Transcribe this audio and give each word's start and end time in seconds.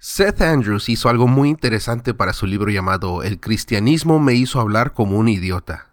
Seth 0.00 0.42
Andrews 0.42 0.88
hizo 0.88 1.08
algo 1.08 1.26
muy 1.26 1.48
interesante 1.48 2.14
para 2.14 2.32
su 2.32 2.46
libro 2.46 2.70
llamado 2.70 3.24
El 3.24 3.40
cristianismo 3.40 4.20
me 4.20 4.34
hizo 4.34 4.60
hablar 4.60 4.92
como 4.92 5.18
un 5.18 5.28
idiota. 5.28 5.88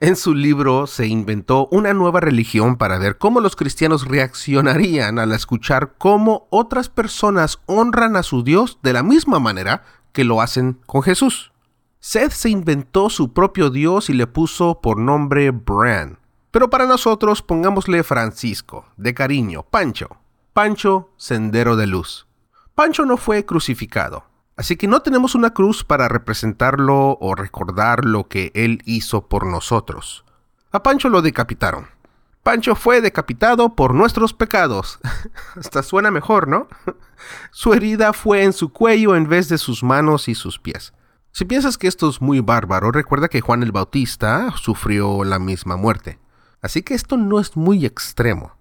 En 0.00 0.16
su 0.16 0.34
libro 0.34 0.86
se 0.86 1.06
inventó 1.06 1.66
una 1.70 1.94
nueva 1.94 2.20
religión 2.20 2.76
para 2.76 2.98
ver 2.98 3.16
cómo 3.16 3.40
los 3.40 3.56
cristianos 3.56 4.06
reaccionarían 4.06 5.18
al 5.18 5.32
escuchar 5.32 5.94
cómo 5.96 6.46
otras 6.50 6.90
personas 6.90 7.58
honran 7.64 8.16
a 8.16 8.22
su 8.22 8.42
Dios 8.42 8.78
de 8.82 8.92
la 8.92 9.02
misma 9.02 9.38
manera 9.38 9.82
que 10.12 10.24
lo 10.24 10.42
hacen 10.42 10.78
con 10.84 11.02
Jesús. 11.02 11.52
Seth 12.00 12.32
se 12.32 12.50
inventó 12.50 13.08
su 13.08 13.32
propio 13.32 13.70
Dios 13.70 14.10
y 14.10 14.12
le 14.12 14.26
puso 14.26 14.82
por 14.82 14.98
nombre 14.98 15.52
Bran. 15.52 16.18
Pero 16.50 16.68
para 16.68 16.84
nosotros 16.84 17.40
pongámosle 17.40 18.02
Francisco, 18.02 18.84
de 18.98 19.14
cariño, 19.14 19.62
Pancho. 19.62 20.18
Pancho, 20.52 21.14
sendero 21.16 21.76
de 21.76 21.86
luz. 21.86 22.26
Pancho 22.74 23.04
no 23.04 23.18
fue 23.18 23.44
crucificado, 23.44 24.24
así 24.56 24.76
que 24.76 24.88
no 24.88 25.00
tenemos 25.00 25.34
una 25.34 25.50
cruz 25.50 25.84
para 25.84 26.08
representarlo 26.08 27.18
o 27.20 27.34
recordar 27.34 28.06
lo 28.06 28.28
que 28.28 28.50
él 28.54 28.80
hizo 28.86 29.28
por 29.28 29.46
nosotros. 29.46 30.24
A 30.70 30.82
Pancho 30.82 31.10
lo 31.10 31.20
decapitaron. 31.20 31.88
Pancho 32.42 32.74
fue 32.74 33.02
decapitado 33.02 33.76
por 33.76 33.94
nuestros 33.94 34.32
pecados. 34.32 34.98
Hasta 35.54 35.82
suena 35.82 36.10
mejor, 36.10 36.48
¿no? 36.48 36.66
su 37.50 37.74
herida 37.74 38.14
fue 38.14 38.42
en 38.42 38.54
su 38.54 38.72
cuello 38.72 39.14
en 39.14 39.28
vez 39.28 39.48
de 39.50 39.58
sus 39.58 39.82
manos 39.82 40.28
y 40.28 40.34
sus 40.34 40.58
pies. 40.58 40.94
Si 41.30 41.44
piensas 41.44 41.78
que 41.78 41.88
esto 41.88 42.08
es 42.08 42.20
muy 42.20 42.40
bárbaro, 42.40 42.90
recuerda 42.90 43.28
que 43.28 43.42
Juan 43.42 43.62
el 43.62 43.72
Bautista 43.72 44.52
sufrió 44.56 45.24
la 45.24 45.38
misma 45.38 45.76
muerte. 45.76 46.18
Así 46.62 46.82
que 46.82 46.94
esto 46.94 47.16
no 47.16 47.38
es 47.38 47.56
muy 47.56 47.84
extremo. 47.84 48.52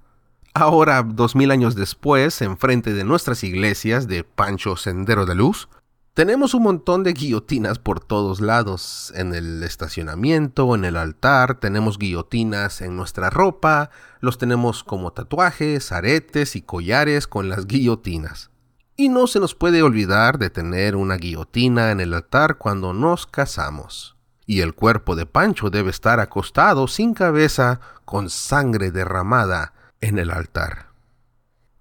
Ahora, 0.53 1.01
dos 1.03 1.35
mil 1.35 1.49
años 1.49 1.75
después, 1.75 2.41
enfrente 2.41 2.93
de 2.93 3.05
nuestras 3.05 3.43
iglesias 3.45 4.07
de 4.07 4.25
Pancho 4.25 4.75
Sendero 4.75 5.25
de 5.25 5.33
Luz, 5.33 5.69
tenemos 6.13 6.53
un 6.53 6.63
montón 6.63 7.03
de 7.03 7.13
guillotinas 7.13 7.79
por 7.79 8.01
todos 8.01 8.41
lados. 8.41 9.13
En 9.15 9.33
el 9.33 9.63
estacionamiento, 9.63 10.75
en 10.75 10.83
el 10.83 10.97
altar, 10.97 11.61
tenemos 11.61 11.97
guillotinas 11.97 12.81
en 12.81 12.97
nuestra 12.97 13.29
ropa, 13.29 13.91
los 14.19 14.37
tenemos 14.37 14.83
como 14.83 15.13
tatuajes, 15.13 15.93
aretes 15.93 16.57
y 16.57 16.61
collares 16.61 17.27
con 17.27 17.47
las 17.47 17.65
guillotinas. 17.65 18.51
Y 18.97 19.07
no 19.07 19.27
se 19.27 19.39
nos 19.39 19.55
puede 19.55 19.81
olvidar 19.81 20.37
de 20.37 20.49
tener 20.49 20.97
una 20.97 21.15
guillotina 21.15 21.91
en 21.91 22.01
el 22.01 22.13
altar 22.13 22.57
cuando 22.57 22.91
nos 22.91 23.25
casamos. 23.25 24.17
Y 24.45 24.59
el 24.59 24.75
cuerpo 24.75 25.15
de 25.15 25.25
Pancho 25.25 25.69
debe 25.69 25.91
estar 25.91 26.19
acostado 26.19 26.89
sin 26.89 27.13
cabeza, 27.13 27.79
con 28.03 28.29
sangre 28.29 28.91
derramada, 28.91 29.73
en 30.01 30.19
el 30.19 30.31
altar. 30.31 30.87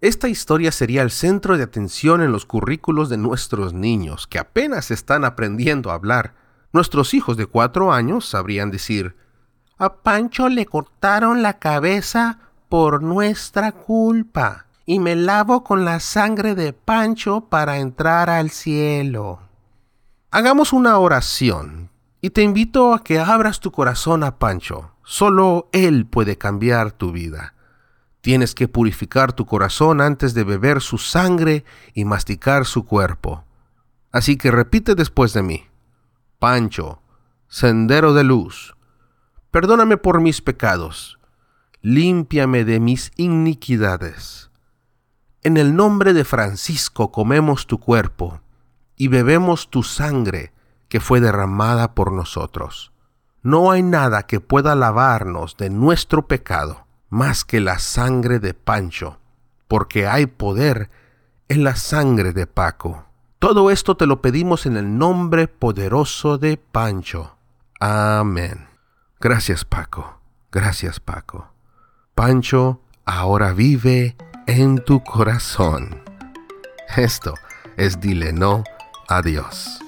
Esta 0.01 0.29
historia 0.29 0.73
sería 0.73 1.03
el 1.03 1.11
centro 1.11 1.59
de 1.59 1.65
atención 1.65 2.23
en 2.23 2.33
los 2.33 2.47
currículos 2.47 3.11
de 3.11 3.19
nuestros 3.19 3.75
niños, 3.75 4.27
que 4.27 4.39
apenas 4.39 4.91
están 4.91 5.25
aprendiendo 5.25 5.91
a 5.91 5.95
hablar. 5.95 6.35
Nuestros 6.73 7.13
hijos 7.13 7.37
de 7.37 7.47
cuatro 7.47 7.93
años 7.93 8.27
sabrían 8.27 8.71
decir, 8.71 9.17
a 9.77 9.95
Pancho 9.95 10.49
le 10.49 10.67
cortaron 10.67 11.43
la 11.43 11.59
cabeza 11.59 12.39
por 12.69 13.03
nuestra 13.03 13.73
culpa, 13.73 14.67
y 14.87 14.99
me 14.99 15.17
lavo 15.17 15.65
con 15.65 15.85
la 15.85 16.01
sangre 16.01 16.55
de 16.55 16.73
Pancho 16.73 17.43
para 17.49 17.79
entrar 17.79 18.31
al 18.31 18.51
cielo. 18.51 19.41
Hagamos 20.31 20.73
una 20.73 20.99
oración, 20.99 21.91
y 22.21 22.31
te 22.31 22.43
invito 22.43 22.95
a 22.95 23.03
que 23.03 23.19
abras 23.19 23.61
tu 23.61 23.71
corazón 23.73 24.25
a 24.25 24.39
Pancho. 24.39 24.93
Solo 25.03 25.69
Él 25.73 26.07
puede 26.07 26.39
cambiar 26.39 26.93
tu 26.93 27.13
vida. 27.13 27.55
Tienes 28.21 28.55
que 28.55 28.69
purificar 28.69 29.33
tu 29.33 29.47
corazón 29.47 30.01
antes 30.01 30.35
de 30.35 30.45
beber 30.45 30.83
su 30.83 30.99
sangre 30.99 31.65
y 31.95 32.05
masticar 32.05 32.67
su 32.67 32.85
cuerpo. 32.85 33.45
Así 34.13 34.37
que 34.37 34.51
repite 34.51 34.95
después 34.95 35.33
de 35.33 35.43
mí. 35.43 35.67
Pancho, 36.39 37.01
sendero 37.49 38.13
de 38.13 38.25
luz, 38.25 38.75
perdóname 39.51 39.97
por 39.97 40.21
mis 40.21 40.43
pecados, 40.43 41.19
límpiame 41.81 42.65
de 42.65 42.81
mis 42.81 43.13
iniquidades. 43.17 44.51
En 45.43 45.57
el 45.57 45.75
nombre 45.75 46.13
de 46.13 46.25
Francisco 46.25 47.11
comemos 47.13 47.67
tu 47.67 47.79
cuerpo 47.79 48.43
y 48.97 49.09
bebemos 49.09 49.71
tu 49.71 49.83
sangre 49.83 50.53
que 50.89 51.01
fue 51.01 51.21
derramada 51.21 51.95
por 51.95 52.13
nosotros. 52.13 52.93
No 53.43 53.71
hay 53.71 53.83
nada 53.83 54.25
que 54.25 54.41
pueda 54.41 54.75
lavarnos 54.75 55.57
de 55.57 55.71
nuestro 55.71 56.29
pecado 56.29 56.87
más 57.11 57.45
que 57.45 57.61
la 57.61 57.79
sangre 57.79 58.39
de 58.39 58.55
Pancho, 58.55 59.19
porque 59.69 60.07
hay 60.07 60.27
poder 60.27 60.89
en 61.49 61.65
la 61.65 61.77
sangre 61.77 62.33
de 62.33 62.47
Paco. 62.47 63.05
Todo 63.39 63.71
esto 63.71 63.97
te 63.97 64.07
lo 64.07 64.23
pedimos 64.23 64.67
en 64.67 64.77
el 64.77 64.97
nombre 64.97 65.49
poderoso 65.49 66.39
de 66.39 66.57
Pancho. 66.57 67.37
Amén. 67.81 68.69
Gracias 69.19 69.65
Paco, 69.65 70.21
gracias 70.51 71.01
Paco. 71.01 71.53
Pancho 72.15 72.81
ahora 73.05 73.53
vive 73.53 74.17
en 74.47 74.83
tu 74.85 75.03
corazón. 75.03 76.03
Esto 76.97 77.35
es 77.77 78.01
Dile 78.01 78.33
No 78.33 78.65
a 79.09 79.23
Dios. 79.23 79.81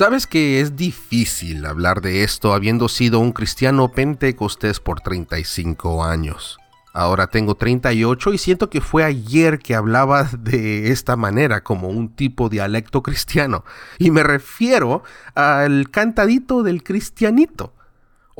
Sabes 0.00 0.26
que 0.26 0.62
es 0.62 0.76
difícil 0.76 1.66
hablar 1.66 2.00
de 2.00 2.24
esto 2.24 2.54
habiendo 2.54 2.88
sido 2.88 3.20
un 3.20 3.32
cristiano 3.32 3.92
pentecostés 3.92 4.80
por 4.80 5.02
35 5.02 6.02
años. 6.02 6.56
Ahora 6.94 7.26
tengo 7.26 7.54
38 7.54 8.32
y 8.32 8.38
siento 8.38 8.70
que 8.70 8.80
fue 8.80 9.04
ayer 9.04 9.58
que 9.58 9.74
hablaba 9.74 10.24
de 10.38 10.90
esta 10.90 11.16
manera 11.16 11.62
como 11.62 11.88
un 11.88 12.08
tipo 12.16 12.48
dialecto 12.48 13.02
cristiano. 13.02 13.62
Y 13.98 14.10
me 14.10 14.22
refiero 14.22 15.02
al 15.34 15.90
cantadito 15.90 16.62
del 16.62 16.82
cristianito. 16.82 17.74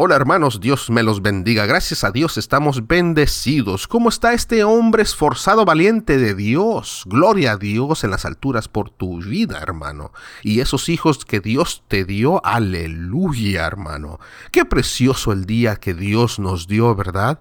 Hola 0.02 0.16
hermanos, 0.16 0.60
Dios 0.60 0.88
me 0.88 1.02
los 1.02 1.20
bendiga. 1.20 1.66
Gracias 1.66 2.04
a 2.04 2.10
Dios 2.10 2.38
estamos 2.38 2.86
bendecidos. 2.86 3.86
¿Cómo 3.86 4.08
está 4.08 4.32
este 4.32 4.64
hombre 4.64 5.02
esforzado, 5.02 5.66
valiente 5.66 6.16
de 6.16 6.34
Dios? 6.34 7.02
Gloria 7.04 7.52
a 7.52 7.56
Dios 7.58 8.02
en 8.02 8.10
las 8.10 8.24
alturas 8.24 8.66
por 8.66 8.88
tu 8.88 9.20
vida, 9.20 9.58
hermano. 9.60 10.12
Y 10.42 10.60
esos 10.60 10.88
hijos 10.88 11.26
que 11.26 11.40
Dios 11.40 11.84
te 11.86 12.06
dio, 12.06 12.42
aleluya, 12.46 13.66
hermano. 13.66 14.20
Qué 14.52 14.64
precioso 14.64 15.32
el 15.32 15.44
día 15.44 15.76
que 15.76 15.92
Dios 15.92 16.38
nos 16.38 16.66
dio, 16.66 16.94
¿verdad? 16.94 17.40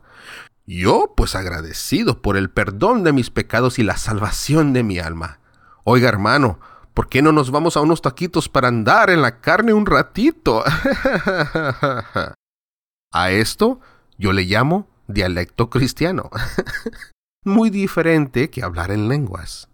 Yo, 0.67 1.13
pues 1.15 1.35
agradecido 1.35 2.21
por 2.21 2.35
el 2.35 2.49
perdón 2.49 3.05
de 3.05 3.13
mis 3.13 3.29
pecados 3.29 3.79
y 3.79 3.83
la 3.83 3.95
salvación 3.95 4.73
de 4.73 4.83
mi 4.83 4.99
alma. 4.99 5.39
Oiga, 5.85 6.09
hermano, 6.09 6.59
¿Por 6.93 7.07
qué 7.07 7.21
no 7.21 7.31
nos 7.31 7.49
vamos 7.51 7.77
a 7.77 7.81
unos 7.81 8.01
taquitos 8.01 8.49
para 8.49 8.67
andar 8.67 9.09
en 9.09 9.21
la 9.21 9.39
carne 9.39 9.71
un 9.71 9.85
ratito? 9.85 10.65
A 13.11 13.31
esto 13.31 13.79
yo 14.17 14.33
le 14.33 14.43
llamo 14.43 14.87
dialecto 15.07 15.69
cristiano. 15.69 16.29
muy 17.43 17.69
diferente 17.69 18.49
que 18.49 18.63
hablar 18.63 18.91
en 18.91 19.07
lenguas. 19.07 19.67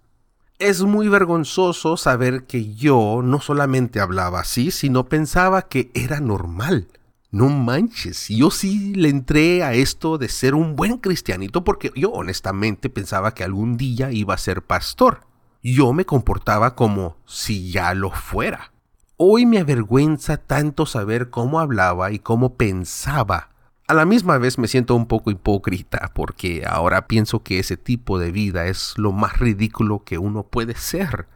Es 0.58 0.84
muy 0.84 1.10
vergonzoso 1.10 1.98
saber 1.98 2.46
que 2.46 2.74
yo 2.74 3.20
no 3.22 3.42
solamente 3.42 4.00
hablaba 4.00 4.40
así, 4.40 4.72
sino 4.72 5.10
pensaba 5.10 5.64
que 5.64 5.92
era 5.94 6.22
normal. 6.22 6.88
No 7.30 7.50
manches, 7.50 8.30
yo 8.30 8.50
sí 8.50 8.96
le 8.96 9.10
entré 9.10 9.64
a 9.64 9.74
esto 9.74 10.18
de 10.18 10.30
ser 10.30 10.56
un 10.56 10.78
buen 10.78 11.00
cristianito 11.00 11.66
porque 11.66 11.92
yo 11.94 12.12
honestamente 12.12 12.90
pensaba 12.90 13.34
que 13.34 13.44
algún 13.44 13.76
día 13.76 14.12
iba 14.12 14.34
a 14.34 14.38
ser 14.38 14.62
pastor. 14.62 15.28
Yo 15.62 15.92
me 15.92 16.06
comportaba 16.06 16.76
como 16.76 17.18
si 17.26 17.72
ya 17.72 17.94
lo 17.94 18.12
fuera. 18.12 18.72
Hoy 19.18 19.46
me 19.46 19.60
avergüenza 19.60 20.36
tanto 20.36 20.86
saber 20.86 21.30
cómo 21.30 21.62
hablaba 21.62 22.12
y 22.12 22.20
cómo 22.20 22.56
pensaba. 22.56 23.48
A 23.88 23.94
la 23.94 24.04
misma 24.04 24.38
vez 24.38 24.58
me 24.58 24.68
siento 24.68 24.94
un 24.94 25.06
poco 25.06 25.32
hipócrita 25.32 26.12
porque 26.14 26.66
ahora 26.68 27.08
pienso 27.08 27.42
que 27.42 27.60
ese 27.60 27.78
tipo 27.78 28.20
de 28.20 28.34
vida 28.34 28.66
es 28.66 28.94
lo 28.98 29.14
más 29.14 29.40
ridículo 29.40 30.04
que 30.04 30.18
uno 30.18 30.44
puede 30.44 30.76
ser. 30.76 31.30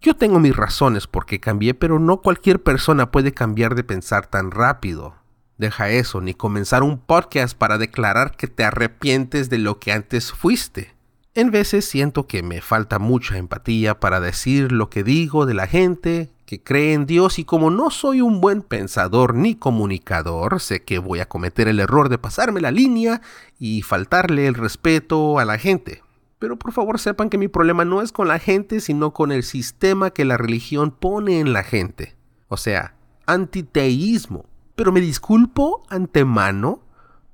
Yo 0.00 0.14
tengo 0.14 0.38
mis 0.38 0.54
razones 0.54 1.08
por 1.08 1.26
qué 1.26 1.40
cambié, 1.40 1.74
pero 1.74 1.98
no 1.98 2.18
cualquier 2.18 2.62
persona 2.62 3.10
puede 3.10 3.32
cambiar 3.32 3.74
de 3.74 3.82
pensar 3.82 4.28
tan 4.28 4.52
rápido. 4.52 5.16
Deja 5.58 5.88
eso, 5.88 6.20
ni 6.20 6.34
comenzar 6.34 6.84
un 6.84 7.00
podcast 7.00 7.58
para 7.58 7.78
declarar 7.78 8.36
que 8.36 8.46
te 8.46 8.62
arrepientes 8.62 9.50
de 9.50 9.58
lo 9.58 9.80
que 9.80 9.90
antes 9.90 10.30
fuiste. 10.30 10.94
En 11.34 11.50
veces 11.50 11.84
siento 11.84 12.28
que 12.28 12.44
me 12.44 12.60
falta 12.60 13.00
mucha 13.00 13.38
empatía 13.38 13.98
para 13.98 14.20
decir 14.20 14.70
lo 14.70 14.88
que 14.88 15.02
digo 15.02 15.46
de 15.46 15.54
la 15.54 15.66
gente 15.66 16.33
que 16.46 16.62
cree 16.62 16.92
en 16.92 17.06
Dios 17.06 17.38
y 17.38 17.44
como 17.44 17.70
no 17.70 17.90
soy 17.90 18.20
un 18.20 18.40
buen 18.40 18.62
pensador 18.62 19.34
ni 19.34 19.54
comunicador, 19.54 20.60
sé 20.60 20.82
que 20.82 20.98
voy 20.98 21.20
a 21.20 21.28
cometer 21.28 21.68
el 21.68 21.80
error 21.80 22.08
de 22.08 22.18
pasarme 22.18 22.60
la 22.60 22.70
línea 22.70 23.22
y 23.58 23.82
faltarle 23.82 24.46
el 24.46 24.54
respeto 24.54 25.38
a 25.38 25.44
la 25.44 25.58
gente. 25.58 26.02
Pero 26.38 26.58
por 26.58 26.72
favor 26.72 26.98
sepan 26.98 27.30
que 27.30 27.38
mi 27.38 27.48
problema 27.48 27.84
no 27.84 28.02
es 28.02 28.12
con 28.12 28.28
la 28.28 28.38
gente, 28.38 28.80
sino 28.80 29.12
con 29.12 29.32
el 29.32 29.42
sistema 29.42 30.10
que 30.10 30.24
la 30.24 30.36
religión 30.36 30.90
pone 30.90 31.40
en 31.40 31.52
la 31.52 31.62
gente. 31.62 32.16
O 32.48 32.56
sea, 32.56 32.94
antiteísmo. 33.26 34.44
Pero 34.76 34.92
me 34.92 35.00
disculpo 35.00 35.82
antemano 35.88 36.83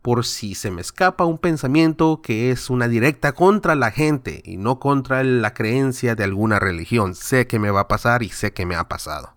por 0.03 0.25
si 0.25 0.55
se 0.55 0.71
me 0.71 0.81
escapa 0.81 1.25
un 1.25 1.39
pensamiento 1.39 2.21
que 2.23 2.51
es 2.51 2.71
una 2.71 2.89
directa 2.89 3.33
contra 3.33 3.75
la 3.75 3.91
gente 3.91 4.43
y 4.45 4.57
no 4.57 4.79
contra 4.79 5.23
la 5.23 5.53
creencia 5.53 6.15
de 6.15 6.25
alguna 6.25 6.59
religión. 6.59 7.15
Sé 7.15 7.47
que 7.47 7.59
me 7.59 7.71
va 7.71 7.81
a 7.81 7.89
pasar 7.89 8.23
y 8.23 8.31
sé 8.31 8.53
que 8.53 8.67
me 8.67 8.77
ha 8.77 8.89
pasado. 8.89 9.35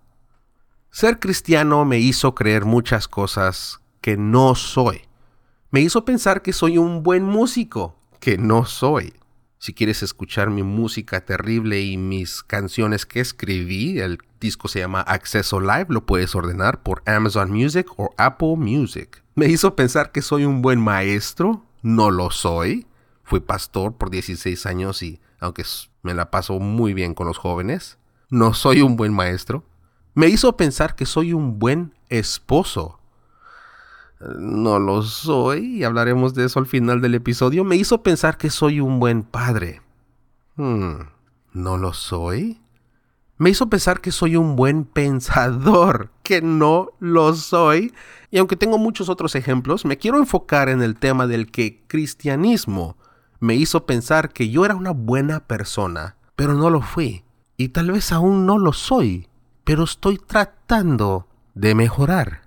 Ser 0.90 1.18
cristiano 1.18 1.84
me 1.84 1.98
hizo 1.98 2.34
creer 2.34 2.64
muchas 2.64 3.08
cosas 3.08 3.80
que 4.00 4.16
no 4.16 4.54
soy. 4.54 5.02
Me 5.70 5.80
hizo 5.80 6.04
pensar 6.04 6.40
que 6.40 6.52
soy 6.52 6.78
un 6.78 7.02
buen 7.02 7.24
músico, 7.24 7.96
que 8.20 8.38
no 8.38 8.64
soy. 8.64 9.12
Si 9.58 9.74
quieres 9.74 10.02
escuchar 10.02 10.50
mi 10.50 10.62
música 10.62 11.24
terrible 11.24 11.80
y 11.80 11.96
mis 11.96 12.42
canciones 12.42 13.06
que 13.06 13.20
escribí, 13.20 13.98
el 13.98 14.18
disco 14.44 14.68
se 14.68 14.80
llama 14.80 15.00
Acceso 15.00 15.58
Live, 15.58 15.86
lo 15.88 16.04
puedes 16.04 16.34
ordenar 16.34 16.82
por 16.82 17.02
Amazon 17.06 17.50
Music 17.50 17.86
o 17.96 18.14
Apple 18.18 18.56
Music. 18.56 19.22
Me 19.34 19.46
hizo 19.46 19.74
pensar 19.74 20.12
que 20.12 20.20
soy 20.20 20.44
un 20.44 20.60
buen 20.60 20.78
maestro, 20.78 21.64
no 21.80 22.10
lo 22.10 22.30
soy. 22.30 22.86
Fui 23.22 23.40
pastor 23.40 23.94
por 23.94 24.10
16 24.10 24.66
años 24.66 25.02
y, 25.02 25.18
aunque 25.40 25.64
me 26.02 26.12
la 26.12 26.30
paso 26.30 26.58
muy 26.58 26.92
bien 26.92 27.14
con 27.14 27.26
los 27.26 27.38
jóvenes, 27.38 27.96
no 28.28 28.52
soy 28.52 28.82
un 28.82 28.96
buen 28.96 29.14
maestro. 29.14 29.64
Me 30.12 30.26
hizo 30.26 30.58
pensar 30.58 30.94
que 30.94 31.06
soy 31.06 31.32
un 31.32 31.58
buen 31.58 31.94
esposo, 32.10 33.00
no 34.20 34.78
lo 34.78 35.02
soy, 35.02 35.78
y 35.78 35.84
hablaremos 35.84 36.34
de 36.34 36.44
eso 36.44 36.58
al 36.58 36.66
final 36.66 37.00
del 37.00 37.14
episodio, 37.14 37.64
me 37.64 37.76
hizo 37.76 38.02
pensar 38.02 38.36
que 38.36 38.50
soy 38.50 38.80
un 38.80 39.00
buen 39.00 39.22
padre. 39.22 39.80
Hmm, 40.56 40.96
¿No 41.54 41.78
lo 41.78 41.94
soy? 41.94 42.60
Me 43.36 43.50
hizo 43.50 43.68
pensar 43.68 44.00
que 44.00 44.12
soy 44.12 44.36
un 44.36 44.54
buen 44.54 44.84
pensador, 44.84 46.10
que 46.22 46.40
no 46.40 46.90
lo 47.00 47.34
soy. 47.34 47.92
Y 48.30 48.38
aunque 48.38 48.56
tengo 48.56 48.78
muchos 48.78 49.08
otros 49.08 49.34
ejemplos, 49.34 49.84
me 49.84 49.98
quiero 49.98 50.18
enfocar 50.18 50.68
en 50.68 50.82
el 50.82 50.96
tema 50.96 51.26
del 51.26 51.50
que 51.50 51.82
cristianismo 51.86 52.96
me 53.40 53.54
hizo 53.56 53.84
pensar 53.84 54.32
que 54.32 54.48
yo 54.48 54.64
era 54.64 54.74
una 54.74 54.92
buena 54.92 55.40
persona, 55.46 56.16
pero 56.34 56.54
no 56.54 56.70
lo 56.70 56.80
fui. 56.80 57.24
Y 57.56 57.68
tal 57.68 57.90
vez 57.90 58.10
aún 58.10 58.46
no 58.46 58.58
lo 58.58 58.72
soy, 58.72 59.28
pero 59.64 59.84
estoy 59.84 60.18
tratando 60.18 61.28
de 61.54 61.74
mejorar. 61.74 62.42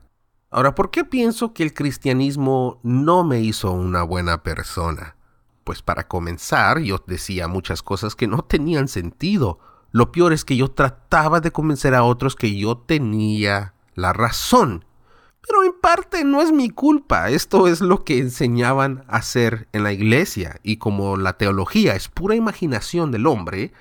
Ahora, 0.50 0.76
¿por 0.76 0.92
qué 0.92 1.04
pienso 1.04 1.54
que 1.54 1.64
el 1.64 1.74
cristianismo 1.74 2.80
no 2.82 3.24
me 3.24 3.42
hizo 3.42 3.72
una 3.72 4.04
buena 4.04 4.44
persona? 4.44 5.18
Pues 5.64 5.82
para 5.82 6.08
comenzar, 6.08 6.80
yo 6.80 7.04
decía 7.06 7.48
muchas 7.48 7.84
cosas 7.84 8.16
que 8.16 8.28
no 8.28 8.44
tenían 8.44 8.88
sentido. 8.88 9.60
Lo 9.98 10.12
peor 10.12 10.32
es 10.32 10.46
que 10.46 10.56
yo 10.56 10.70
trataba 10.70 11.40
de 11.40 11.50
convencer 11.50 11.96
a 11.96 12.04
otros 12.04 12.36
que 12.36 12.56
yo 12.56 12.78
tenía 12.78 13.74
la 13.96 14.14
razón. 14.14 14.86
Pero 15.42 15.64
en 15.64 15.74
parte 15.82 16.24
no 16.24 16.40
es 16.40 16.52
mi 16.52 16.70
culpa, 16.70 17.32
esto 17.32 17.68
es 17.68 17.82
lo 17.82 18.04
que 18.04 18.20
enseñaban 18.20 19.06
a 19.08 19.16
hacer 19.16 19.68
en 19.74 19.82
la 19.82 19.92
iglesia, 19.92 20.60
y 20.62 20.78
como 20.78 21.18
la 21.18 21.40
teología 21.40 21.96
es 21.96 22.10
pura 22.10 22.36
imaginación 22.36 23.10
del 23.10 23.26
hombre, 23.26 23.74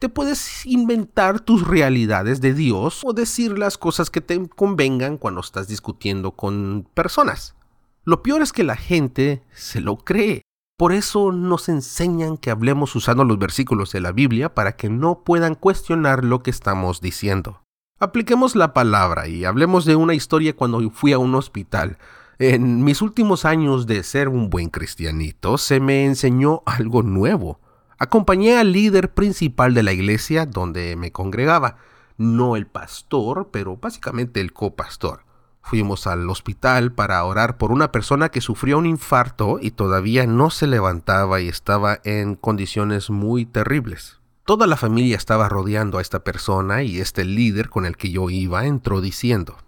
te 0.00 0.08
puedes 0.08 0.66
inventar 0.66 1.38
tus 1.38 1.64
realidades 1.64 2.40
de 2.40 2.52
Dios 2.52 3.02
o 3.04 3.12
decir 3.12 3.56
las 3.56 3.78
cosas 3.78 4.10
que 4.10 4.20
te 4.20 4.48
convengan 4.48 5.18
cuando 5.18 5.40
estás 5.40 5.68
discutiendo 5.68 6.32
con 6.32 6.88
personas. 6.94 7.54
Lo 8.02 8.24
peor 8.24 8.42
es 8.42 8.52
que 8.52 8.64
la 8.64 8.76
gente 8.76 9.44
se 9.52 9.80
lo 9.80 9.98
cree. 9.98 10.42
Por 10.80 10.94
eso 10.94 11.30
nos 11.30 11.68
enseñan 11.68 12.38
que 12.38 12.50
hablemos 12.50 12.96
usando 12.96 13.22
los 13.24 13.38
versículos 13.38 13.92
de 13.92 14.00
la 14.00 14.12
Biblia 14.12 14.54
para 14.54 14.76
que 14.76 14.88
no 14.88 15.24
puedan 15.24 15.54
cuestionar 15.54 16.24
lo 16.24 16.42
que 16.42 16.48
estamos 16.48 17.02
diciendo. 17.02 17.60
Apliquemos 17.98 18.56
la 18.56 18.72
palabra 18.72 19.28
y 19.28 19.44
hablemos 19.44 19.84
de 19.84 19.94
una 19.94 20.14
historia 20.14 20.56
cuando 20.56 20.88
fui 20.88 21.12
a 21.12 21.18
un 21.18 21.34
hospital. 21.34 21.98
En 22.38 22.82
mis 22.82 23.02
últimos 23.02 23.44
años 23.44 23.86
de 23.86 24.02
ser 24.02 24.30
un 24.30 24.48
buen 24.48 24.70
cristianito 24.70 25.58
se 25.58 25.80
me 25.80 26.06
enseñó 26.06 26.62
algo 26.64 27.02
nuevo. 27.02 27.60
Acompañé 27.98 28.56
al 28.56 28.72
líder 28.72 29.12
principal 29.12 29.74
de 29.74 29.82
la 29.82 29.92
iglesia 29.92 30.46
donde 30.46 30.96
me 30.96 31.12
congregaba, 31.12 31.76
no 32.16 32.56
el 32.56 32.66
pastor, 32.66 33.50
pero 33.52 33.76
básicamente 33.76 34.40
el 34.40 34.54
copastor. 34.54 35.24
Fuimos 35.62 36.06
al 36.06 36.28
hospital 36.28 36.92
para 36.92 37.22
orar 37.24 37.56
por 37.56 37.70
una 37.70 37.92
persona 37.92 38.30
que 38.30 38.40
sufrió 38.40 38.78
un 38.78 38.86
infarto 38.86 39.58
y 39.60 39.70
todavía 39.70 40.26
no 40.26 40.50
se 40.50 40.66
levantaba 40.66 41.40
y 41.40 41.48
estaba 41.48 42.00
en 42.04 42.34
condiciones 42.34 43.10
muy 43.10 43.46
terribles. 43.46 44.20
Toda 44.44 44.66
la 44.66 44.76
familia 44.76 45.16
estaba 45.16 45.48
rodeando 45.48 45.98
a 45.98 46.02
esta 46.02 46.24
persona 46.24 46.82
y 46.82 46.98
este 46.98 47.24
líder 47.24 47.68
con 47.68 47.86
el 47.86 47.96
que 47.96 48.10
yo 48.10 48.30
iba 48.30 48.66
entró 48.66 49.00
diciendo, 49.00 49.58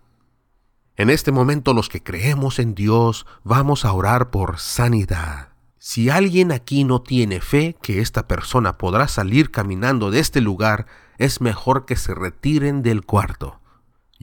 En 0.96 1.08
este 1.08 1.30
momento 1.30 1.72
los 1.72 1.88
que 1.88 2.02
creemos 2.02 2.58
en 2.58 2.74
Dios 2.74 3.26
vamos 3.44 3.84
a 3.84 3.92
orar 3.92 4.30
por 4.30 4.58
sanidad. 4.58 5.50
Si 5.78 6.10
alguien 6.10 6.52
aquí 6.52 6.84
no 6.84 7.02
tiene 7.02 7.40
fe 7.40 7.76
que 7.80 8.00
esta 8.00 8.26
persona 8.26 8.78
podrá 8.78 9.08
salir 9.08 9.50
caminando 9.50 10.10
de 10.10 10.20
este 10.20 10.40
lugar, 10.40 10.86
es 11.18 11.40
mejor 11.40 11.86
que 11.86 11.96
se 11.96 12.14
retiren 12.14 12.82
del 12.82 13.04
cuarto. 13.04 13.61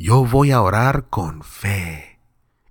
Yo 0.01 0.23
voy 0.23 0.51
a 0.51 0.61
orar 0.61 1.09
con 1.09 1.43
fe 1.43 2.21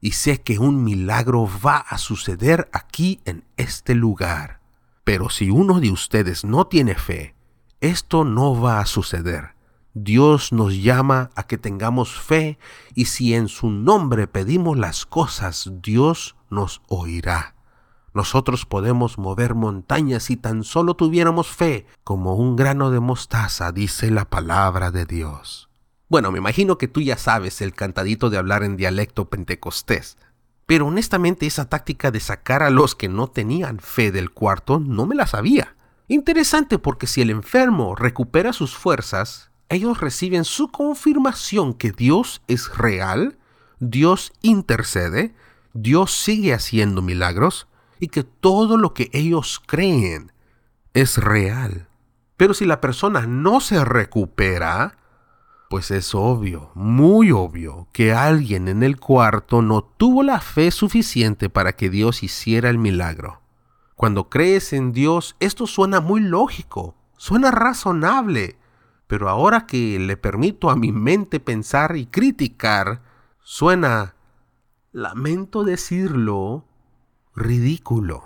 y 0.00 0.12
sé 0.12 0.40
que 0.40 0.58
un 0.58 0.82
milagro 0.82 1.46
va 1.62 1.76
a 1.76 1.98
suceder 1.98 2.70
aquí 2.72 3.20
en 3.26 3.44
este 3.58 3.94
lugar. 3.94 4.60
Pero 5.04 5.28
si 5.28 5.50
uno 5.50 5.78
de 5.78 5.90
ustedes 5.90 6.46
no 6.46 6.68
tiene 6.68 6.94
fe, 6.94 7.34
esto 7.82 8.24
no 8.24 8.58
va 8.58 8.80
a 8.80 8.86
suceder. 8.86 9.50
Dios 9.92 10.54
nos 10.54 10.74
llama 10.82 11.28
a 11.34 11.42
que 11.42 11.58
tengamos 11.58 12.18
fe 12.18 12.58
y 12.94 13.04
si 13.04 13.34
en 13.34 13.48
su 13.48 13.68
nombre 13.68 14.26
pedimos 14.26 14.78
las 14.78 15.04
cosas, 15.04 15.70
Dios 15.82 16.34
nos 16.48 16.80
oirá. 16.88 17.56
Nosotros 18.14 18.64
podemos 18.64 19.18
mover 19.18 19.54
montañas 19.54 20.22
si 20.22 20.38
tan 20.38 20.64
solo 20.64 20.94
tuviéramos 20.94 21.48
fe, 21.48 21.84
como 22.04 22.36
un 22.36 22.56
grano 22.56 22.90
de 22.90 23.00
mostaza, 23.00 23.70
dice 23.70 24.10
la 24.10 24.24
palabra 24.24 24.90
de 24.90 25.04
Dios. 25.04 25.67
Bueno, 26.08 26.32
me 26.32 26.38
imagino 26.38 26.78
que 26.78 26.88
tú 26.88 27.00
ya 27.02 27.18
sabes 27.18 27.60
el 27.60 27.74
cantadito 27.74 28.30
de 28.30 28.38
hablar 28.38 28.62
en 28.62 28.76
dialecto 28.76 29.28
pentecostés, 29.28 30.16
pero 30.64 30.86
honestamente 30.86 31.46
esa 31.46 31.68
táctica 31.68 32.10
de 32.10 32.20
sacar 32.20 32.62
a 32.62 32.70
los 32.70 32.94
que 32.94 33.08
no 33.08 33.28
tenían 33.28 33.78
fe 33.78 34.10
del 34.10 34.30
cuarto 34.30 34.80
no 34.80 35.06
me 35.06 35.14
la 35.14 35.26
sabía. 35.26 35.76
Interesante 36.08 36.78
porque 36.78 37.06
si 37.06 37.20
el 37.20 37.28
enfermo 37.28 37.94
recupera 37.94 38.54
sus 38.54 38.74
fuerzas, 38.74 39.50
ellos 39.68 40.00
reciben 40.00 40.44
su 40.44 40.68
confirmación 40.68 41.74
que 41.74 41.92
Dios 41.92 42.40
es 42.48 42.74
real, 42.76 43.36
Dios 43.78 44.32
intercede, 44.40 45.34
Dios 45.74 46.12
sigue 46.12 46.54
haciendo 46.54 47.02
milagros, 47.02 47.68
y 48.00 48.08
que 48.08 48.24
todo 48.24 48.78
lo 48.78 48.94
que 48.94 49.10
ellos 49.12 49.60
creen 49.66 50.32
es 50.94 51.18
real. 51.18 51.88
Pero 52.38 52.54
si 52.54 52.64
la 52.64 52.80
persona 52.80 53.26
no 53.26 53.60
se 53.60 53.84
recupera, 53.84 54.96
pues 55.68 55.90
es 55.90 56.14
obvio, 56.14 56.70
muy 56.74 57.30
obvio, 57.30 57.88
que 57.92 58.14
alguien 58.14 58.68
en 58.68 58.82
el 58.82 58.98
cuarto 58.98 59.60
no 59.60 59.82
tuvo 59.82 60.22
la 60.22 60.40
fe 60.40 60.70
suficiente 60.70 61.50
para 61.50 61.74
que 61.74 61.90
Dios 61.90 62.22
hiciera 62.22 62.70
el 62.70 62.78
milagro. 62.78 63.42
Cuando 63.94 64.30
crees 64.30 64.72
en 64.72 64.92
Dios, 64.92 65.36
esto 65.40 65.66
suena 65.66 66.00
muy 66.00 66.20
lógico, 66.20 66.94
suena 67.18 67.50
razonable, 67.50 68.56
pero 69.06 69.28
ahora 69.28 69.66
que 69.66 69.98
le 69.98 70.16
permito 70.16 70.70
a 70.70 70.76
mi 70.76 70.90
mente 70.90 71.38
pensar 71.38 71.96
y 71.96 72.06
criticar, 72.06 73.02
suena, 73.42 74.14
lamento 74.92 75.64
decirlo, 75.64 76.64
ridículo. 77.34 78.24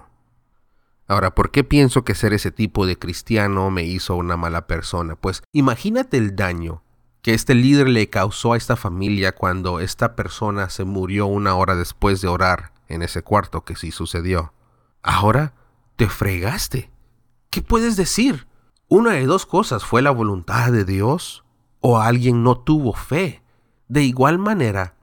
Ahora, 1.08 1.34
¿por 1.34 1.50
qué 1.50 1.64
pienso 1.64 2.04
que 2.04 2.14
ser 2.14 2.32
ese 2.32 2.52
tipo 2.52 2.86
de 2.86 2.98
cristiano 2.98 3.68
me 3.70 3.82
hizo 3.82 4.14
una 4.14 4.36
mala 4.36 4.68
persona? 4.68 5.16
Pues 5.16 5.42
imagínate 5.52 6.16
el 6.16 6.36
daño 6.36 6.82
que 7.22 7.34
este 7.34 7.54
líder 7.54 7.88
le 7.88 8.10
causó 8.10 8.52
a 8.52 8.56
esta 8.56 8.74
familia 8.74 9.32
cuando 9.32 9.78
esta 9.78 10.16
persona 10.16 10.68
se 10.70 10.84
murió 10.84 11.26
una 11.26 11.54
hora 11.54 11.76
después 11.76 12.20
de 12.20 12.26
orar 12.26 12.72
en 12.88 13.00
ese 13.02 13.22
cuarto 13.22 13.64
que 13.64 13.76
sí 13.76 13.92
sucedió. 13.92 14.52
Ahora 15.02 15.54
te 15.96 16.08
fregaste. 16.08 16.90
¿Qué 17.48 17.62
puedes 17.62 17.96
decir? 17.96 18.48
Una 18.88 19.12
de 19.12 19.26
dos 19.26 19.46
cosas 19.46 19.84
fue 19.84 20.02
la 20.02 20.10
voluntad 20.10 20.72
de 20.72 20.84
Dios 20.84 21.44
o 21.80 22.00
alguien 22.00 22.42
no 22.42 22.58
tuvo 22.58 22.92
fe. 22.92 23.40
De 23.86 24.02
igual 24.02 24.38
manera, 24.38 24.96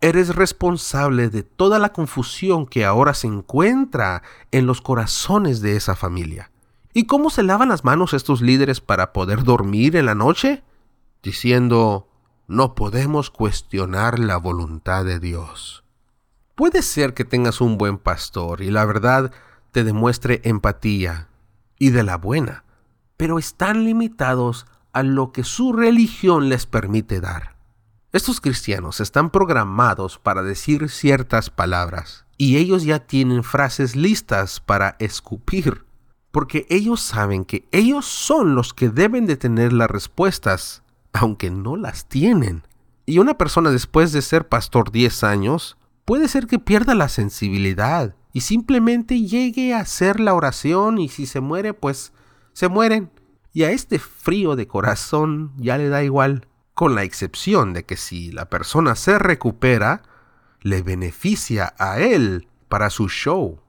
eres 0.00 0.36
responsable 0.36 1.28
de 1.28 1.42
toda 1.42 1.80
la 1.80 1.92
confusión 1.92 2.66
que 2.66 2.84
ahora 2.84 3.14
se 3.14 3.26
encuentra 3.26 4.22
en 4.52 4.66
los 4.66 4.80
corazones 4.80 5.60
de 5.60 5.76
esa 5.76 5.96
familia. 5.96 6.52
¿Y 6.92 7.06
cómo 7.06 7.30
se 7.30 7.42
lavan 7.42 7.70
las 7.70 7.82
manos 7.82 8.14
estos 8.14 8.40
líderes 8.42 8.80
para 8.80 9.12
poder 9.12 9.42
dormir 9.42 9.96
en 9.96 10.06
la 10.06 10.14
noche? 10.14 10.62
Diciendo, 11.24 12.06
no 12.48 12.74
podemos 12.74 13.30
cuestionar 13.30 14.18
la 14.18 14.36
voluntad 14.36 15.06
de 15.06 15.18
Dios. 15.18 15.82
Puede 16.54 16.82
ser 16.82 17.14
que 17.14 17.24
tengas 17.24 17.62
un 17.62 17.78
buen 17.78 17.96
pastor 17.96 18.60
y 18.60 18.70
la 18.70 18.84
verdad 18.84 19.32
te 19.72 19.84
demuestre 19.84 20.42
empatía 20.44 21.28
y 21.78 21.90
de 21.90 22.02
la 22.02 22.18
buena, 22.18 22.64
pero 23.16 23.38
están 23.38 23.84
limitados 23.84 24.66
a 24.92 25.02
lo 25.02 25.32
que 25.32 25.44
su 25.44 25.72
religión 25.72 26.50
les 26.50 26.66
permite 26.66 27.22
dar. 27.22 27.56
Estos 28.12 28.42
cristianos 28.42 29.00
están 29.00 29.30
programados 29.30 30.18
para 30.18 30.42
decir 30.42 30.90
ciertas 30.90 31.48
palabras 31.48 32.26
y 32.36 32.58
ellos 32.58 32.84
ya 32.84 32.98
tienen 32.98 33.44
frases 33.44 33.96
listas 33.96 34.60
para 34.60 34.96
escupir, 34.98 35.86
porque 36.30 36.66
ellos 36.68 37.00
saben 37.00 37.46
que 37.46 37.66
ellos 37.72 38.04
son 38.04 38.54
los 38.54 38.74
que 38.74 38.90
deben 38.90 39.24
de 39.24 39.38
tener 39.38 39.72
las 39.72 39.90
respuestas, 39.90 40.83
aunque 41.14 41.50
no 41.50 41.76
las 41.76 42.06
tienen. 42.06 42.66
Y 43.06 43.18
una 43.18 43.38
persona 43.38 43.70
después 43.70 44.12
de 44.12 44.20
ser 44.20 44.48
pastor 44.48 44.90
10 44.90 45.24
años 45.24 45.78
puede 46.04 46.28
ser 46.28 46.46
que 46.46 46.58
pierda 46.58 46.94
la 46.94 47.08
sensibilidad 47.08 48.14
y 48.32 48.40
simplemente 48.40 49.22
llegue 49.22 49.72
a 49.72 49.80
hacer 49.80 50.20
la 50.20 50.34
oración 50.34 50.98
y 50.98 51.08
si 51.08 51.26
se 51.26 51.40
muere, 51.40 51.72
pues 51.72 52.12
se 52.52 52.68
mueren. 52.68 53.10
Y 53.52 53.62
a 53.62 53.70
este 53.70 53.98
frío 53.98 54.56
de 54.56 54.66
corazón 54.66 55.52
ya 55.56 55.78
le 55.78 55.88
da 55.88 56.02
igual, 56.02 56.48
con 56.74 56.96
la 56.96 57.04
excepción 57.04 57.72
de 57.72 57.84
que 57.84 57.96
si 57.96 58.32
la 58.32 58.50
persona 58.50 58.96
se 58.96 59.18
recupera, 59.18 60.02
le 60.60 60.82
beneficia 60.82 61.74
a 61.78 62.00
él 62.00 62.48
para 62.68 62.90
su 62.90 63.08
show. 63.08 63.60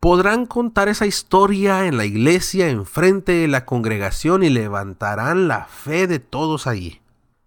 Podrán 0.00 0.46
contar 0.46 0.88
esa 0.88 1.04
historia 1.04 1.86
en 1.86 1.98
la 1.98 2.06
iglesia 2.06 2.70
enfrente 2.70 3.32
de 3.32 3.48
la 3.48 3.66
congregación 3.66 4.42
y 4.42 4.48
levantarán 4.48 5.46
la 5.46 5.66
fe 5.66 6.06
de 6.06 6.18
todos 6.18 6.66
allí. 6.66 7.02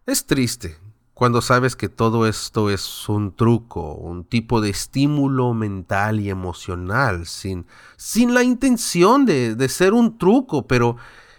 Es 0.06 0.28
triste 0.28 0.78
cuando 1.16 1.42
sabes 1.42 1.76
que 1.76 1.90
todo 1.90 2.28
esto 2.28 2.70
es 2.70 3.10
un 3.10 3.36
truco, 3.36 3.96
un 3.96 4.24
tipo 4.24 4.62
de 4.62 4.70
estímulo 4.70 5.56
mental 5.56 6.20
y 6.20 6.30
emocional, 6.30 7.26
sin, 7.26 7.66
sin 7.98 8.36
la 8.36 8.44
intención 8.44 9.26
de, 9.26 9.56
de 9.56 9.70
ser 9.70 9.94
un 9.94 10.20
truco, 10.20 10.68
pero 10.68 10.98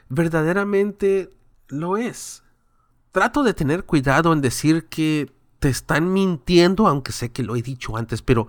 verdaderamente 0.09 1.31
lo 1.69 1.97
es. 1.97 2.43
Trato 3.13 3.45
de 3.45 3.55
tener 3.55 3.85
cuidado 3.85 4.33
en 4.33 4.41
decir 4.41 4.87
que 4.87 5.31
te 5.65 5.71
están 5.71 6.13
mintiendo, 6.13 6.87
aunque 6.89 7.11
sé 7.11 7.33
que 7.33 7.43
lo 7.43 7.57
he 7.57 7.63
dicho 7.63 7.97
antes, 7.97 8.21
pero 8.21 8.49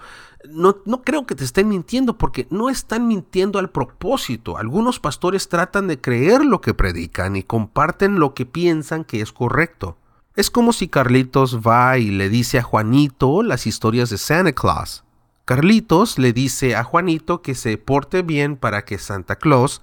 no, 0.50 0.80
no, 0.84 1.02
creo 1.02 1.26
que 1.26 1.34
te 1.34 1.46
estén 1.46 1.70
mintiendo 1.70 2.18
porque 2.18 2.46
no 2.50 2.70
están 2.70 3.08
mintiendo 3.08 3.58
al 3.58 3.70
propósito. 3.70 4.58
Algunos 4.58 5.00
pastores 5.00 5.48
tratan 5.48 5.88
de 5.88 6.02
creer 6.02 6.44
lo 6.44 6.60
que 6.60 6.74
predican 6.74 7.38
y 7.38 7.44
comparten 7.44 8.20
lo 8.20 8.34
que 8.34 8.46
piensan 8.46 9.06
que 9.06 9.22
es 9.22 9.32
correcto. 9.32 9.98
Es 10.36 10.52
como 10.52 10.74
si 10.74 10.90
Carlitos 10.90 11.62
va 11.66 11.98
y 11.98 12.12
le 12.12 12.28
dice 12.28 12.60
a 12.60 12.64
Juanito 12.64 13.44
las 13.44 13.66
historias 13.66 14.10
de 14.10 14.18
Santa 14.18 14.52
Claus. 14.52 15.06
Carlitos 15.46 16.20
le 16.20 16.34
dice 16.34 16.76
a 16.76 16.84
Juanito 16.84 17.42
que 17.42 17.56
se 17.56 17.78
porte 17.78 18.24
bien 18.24 18.58
para 18.58 18.84
que 18.84 18.98
Santa 18.98 19.38
Claus 19.38 19.82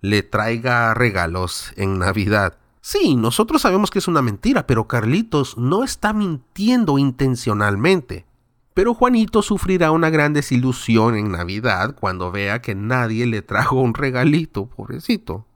le 0.00 0.22
traiga 0.22 0.94
regalos 0.94 1.74
en 1.76 1.98
Navidad. 1.98 2.56
Sí, 2.84 3.14
nosotros 3.14 3.62
sabemos 3.62 3.92
que 3.92 4.00
es 4.00 4.08
una 4.08 4.22
mentira, 4.22 4.66
pero 4.66 4.88
Carlitos 4.88 5.56
no 5.56 5.84
está 5.84 6.12
mintiendo 6.12 6.98
intencionalmente. 6.98 8.26
Pero 8.74 8.92
Juanito 8.92 9.42
sufrirá 9.42 9.92
una 9.92 10.10
gran 10.10 10.32
desilusión 10.32 11.14
en 11.14 11.30
Navidad 11.30 11.94
cuando 11.94 12.32
vea 12.32 12.60
que 12.60 12.74
nadie 12.74 13.26
le 13.26 13.40
trajo 13.40 13.76
un 13.76 13.94
regalito, 13.94 14.66
pobrecito. 14.66 15.46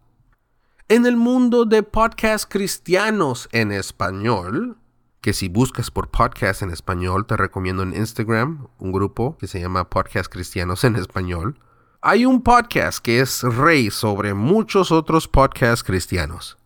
En 0.88 1.04
el 1.04 1.16
mundo 1.16 1.64
de 1.64 1.82
podcasts 1.82 2.46
cristianos 2.48 3.48
en 3.50 3.72
español, 3.72 4.76
que 5.20 5.32
si 5.32 5.48
buscas 5.48 5.90
por 5.90 6.10
podcast 6.10 6.62
en 6.62 6.70
español, 6.70 7.26
te 7.26 7.36
recomiendo 7.36 7.82
en 7.82 7.96
Instagram 7.96 8.68
un 8.78 8.92
grupo 8.92 9.36
que 9.36 9.48
se 9.48 9.58
llama 9.58 9.90
Podcast 9.90 10.32
Cristianos 10.32 10.84
en 10.84 10.94
Español. 10.94 11.58
Hay 12.02 12.24
un 12.24 12.40
podcast 12.40 13.00
que 13.00 13.18
es 13.18 13.42
rey 13.42 13.90
sobre 13.90 14.32
muchos 14.32 14.92
otros 14.92 15.26
podcasts 15.26 15.82
cristianos. 15.82 16.56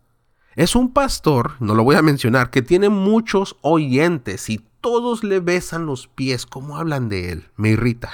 Es 0.60 0.76
un 0.76 0.92
pastor, 0.92 1.52
no 1.58 1.74
lo 1.74 1.84
voy 1.84 1.96
a 1.96 2.02
mencionar, 2.02 2.50
que 2.50 2.60
tiene 2.60 2.90
muchos 2.90 3.56
oyentes 3.62 4.50
y 4.50 4.60
todos 4.82 5.24
le 5.24 5.40
besan 5.40 5.86
los 5.86 6.06
pies. 6.06 6.44
¿Cómo 6.44 6.76
hablan 6.76 7.08
de 7.08 7.32
él? 7.32 7.48
Me 7.56 7.70
irrita. 7.70 8.10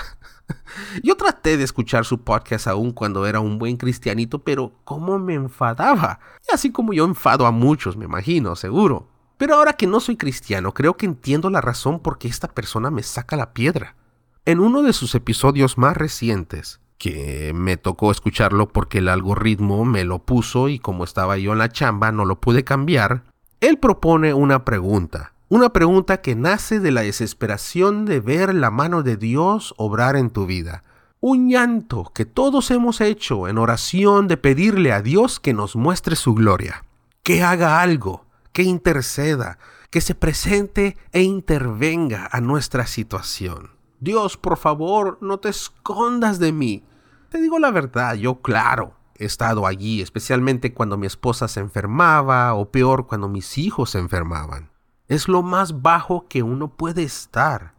Yo 1.03 1.17
traté 1.17 1.57
de 1.57 1.65
escuchar 1.65 2.05
su 2.05 2.21
podcast 2.21 2.69
aún 2.69 2.93
cuando 2.93 3.27
era 3.27 3.41
un 3.41 3.59
buen 3.59 3.77
cristianito, 3.77 4.45
pero 4.45 4.71
cómo 4.85 5.19
me 5.19 5.35
enfadaba. 5.35 6.21
Y 6.49 6.55
así 6.55 6.71
como 6.71 6.93
yo 6.93 7.05
enfado 7.05 7.47
a 7.47 7.51
muchos, 7.51 7.97
me 7.97 8.05
imagino, 8.05 8.55
seguro. 8.55 9.09
Pero 9.39 9.57
ahora 9.57 9.73
que 9.73 9.89
no 9.89 9.99
soy 9.99 10.17
cristiano, 10.17 10.73
creo 10.73 10.97
que 10.97 11.07
entiendo 11.07 11.51
la 11.51 11.61
razón 11.61 11.99
por 11.99 12.17
qué 12.17 12.29
esta 12.29 12.47
persona 12.47 12.93
me 12.93 13.03
saca 13.03 13.35
la 13.35 13.55
piedra. 13.55 13.97
En 14.45 14.61
uno 14.61 14.85
de 14.85 14.93
sus 14.93 15.17
episodios 15.17 15.79
más 15.79 15.97
recientes, 15.97 16.79
que 16.99 17.53
me 17.55 17.77
tocó 17.77 18.11
escucharlo 18.11 18.69
porque 18.69 18.99
el 18.99 19.09
algoritmo 19.09 19.85
me 19.85 20.05
lo 20.05 20.21
puso 20.21 20.69
y 20.69 20.79
como 20.79 21.05
estaba 21.05 21.37
yo 21.37 21.53
en 21.53 21.59
la 21.59 21.69
chamba 21.69 22.13
no 22.13 22.25
lo 22.25 22.41
pude 22.41 22.65
cambiar, 22.65 23.25
él 23.61 23.79
propone 23.79 24.35
una 24.35 24.65
pregunta. 24.65 25.33
Una 25.49 25.73
pregunta 25.73 26.21
que 26.21 26.35
nace 26.35 26.81
de 26.81 26.91
la 26.91 27.03
desesperación 27.03 28.05
de 28.05 28.21
ver 28.21 28.55
la 28.55 28.71
mano 28.71 29.03
de 29.03 29.17
Dios 29.17 29.75
obrar 29.77 30.17
en 30.17 30.31
tu 30.31 30.47
vida. 30.47 30.83
Un 31.21 31.49
llanto 31.49 32.11
que 32.15 32.25
todos 32.25 32.71
hemos 32.71 33.01
hecho 33.01 33.47
en 33.47 33.59
oración 33.59 34.27
de 34.27 34.37
pedirle 34.37 34.93
a 34.93 35.03
Dios 35.03 35.39
que 35.39 35.55
nos 35.55 35.77
muestre 35.77 36.17
su 36.17 36.35
gloria, 36.35 36.85
que 37.23 37.43
haga 37.43 37.81
algo, 37.81 38.27
que 38.53 38.65
interceda, 38.65 39.59
que 39.91 40.01
se 40.01 40.15
presente 40.15 40.97
e 41.13 41.23
intervenga 41.23 42.29
a 42.33 42.41
nuestra 42.41 42.87
situación. 42.87 43.76
Dios, 44.01 44.37
por 44.37 44.57
favor, 44.57 45.19
no 45.21 45.39
te 45.39 45.49
escondas 45.49 46.39
de 46.39 46.53
mí. 46.53 46.85
Te 47.31 47.41
digo 47.41 47.59
la 47.59 47.71
verdad, 47.71 48.15
yo 48.15 48.41
claro, 48.43 48.95
he 49.17 49.25
estado 49.25 49.67
allí, 49.67 50.01
especialmente 50.01 50.73
cuando 50.75 50.97
mi 50.97 51.07
esposa 51.07 51.49
se 51.49 51.61
enfermaba 51.61 52.55
o 52.55 52.71
peor 52.71 53.07
cuando 53.07 53.29
mis 53.29 53.59
hijos 53.59 53.91
se 53.91 53.99
enfermaban 53.99 54.71
es 55.09 55.29
lo 55.29 55.43
más 55.43 55.83
bajo 55.83 56.27
que 56.29 56.43
uno 56.43 56.69
puede 56.69 57.03
estar. 57.03 57.75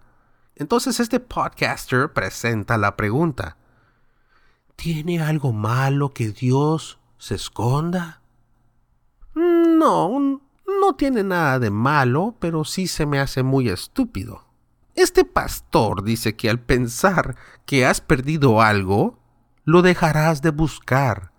Entonces 0.55 1.00
este 1.00 1.19
podcaster 1.19 2.12
presenta 2.12 2.77
la 2.77 2.95
pregunta. 2.95 3.57
¿Tiene 4.75 5.21
algo 5.21 5.53
malo 5.53 6.13
que 6.13 6.29
Dios 6.29 7.00
se 7.17 7.36
esconda? 7.36 8.21
No, 9.33 10.41
no 10.81 10.95
tiene 10.95 11.24
nada 11.24 11.59
de 11.59 11.69
malo, 11.69 12.36
pero 12.39 12.63
sí 12.63 12.88
se 12.88 13.05
me 13.05 13.19
hace 13.19 13.43
muy 13.43 13.69
estúpido. 13.69 14.45
Este 14.98 15.24
pastor 15.25 16.04
dice 16.04 16.36
que 16.36 16.50
al 16.50 16.60
pensar 16.60 17.36
que 17.68 17.86
has 17.86 18.01
perdido 18.01 18.63
algo, 18.63 19.20
lo 19.63 19.84
dejarás 19.84 20.42
de 20.42 20.50
buscar. 20.50 21.32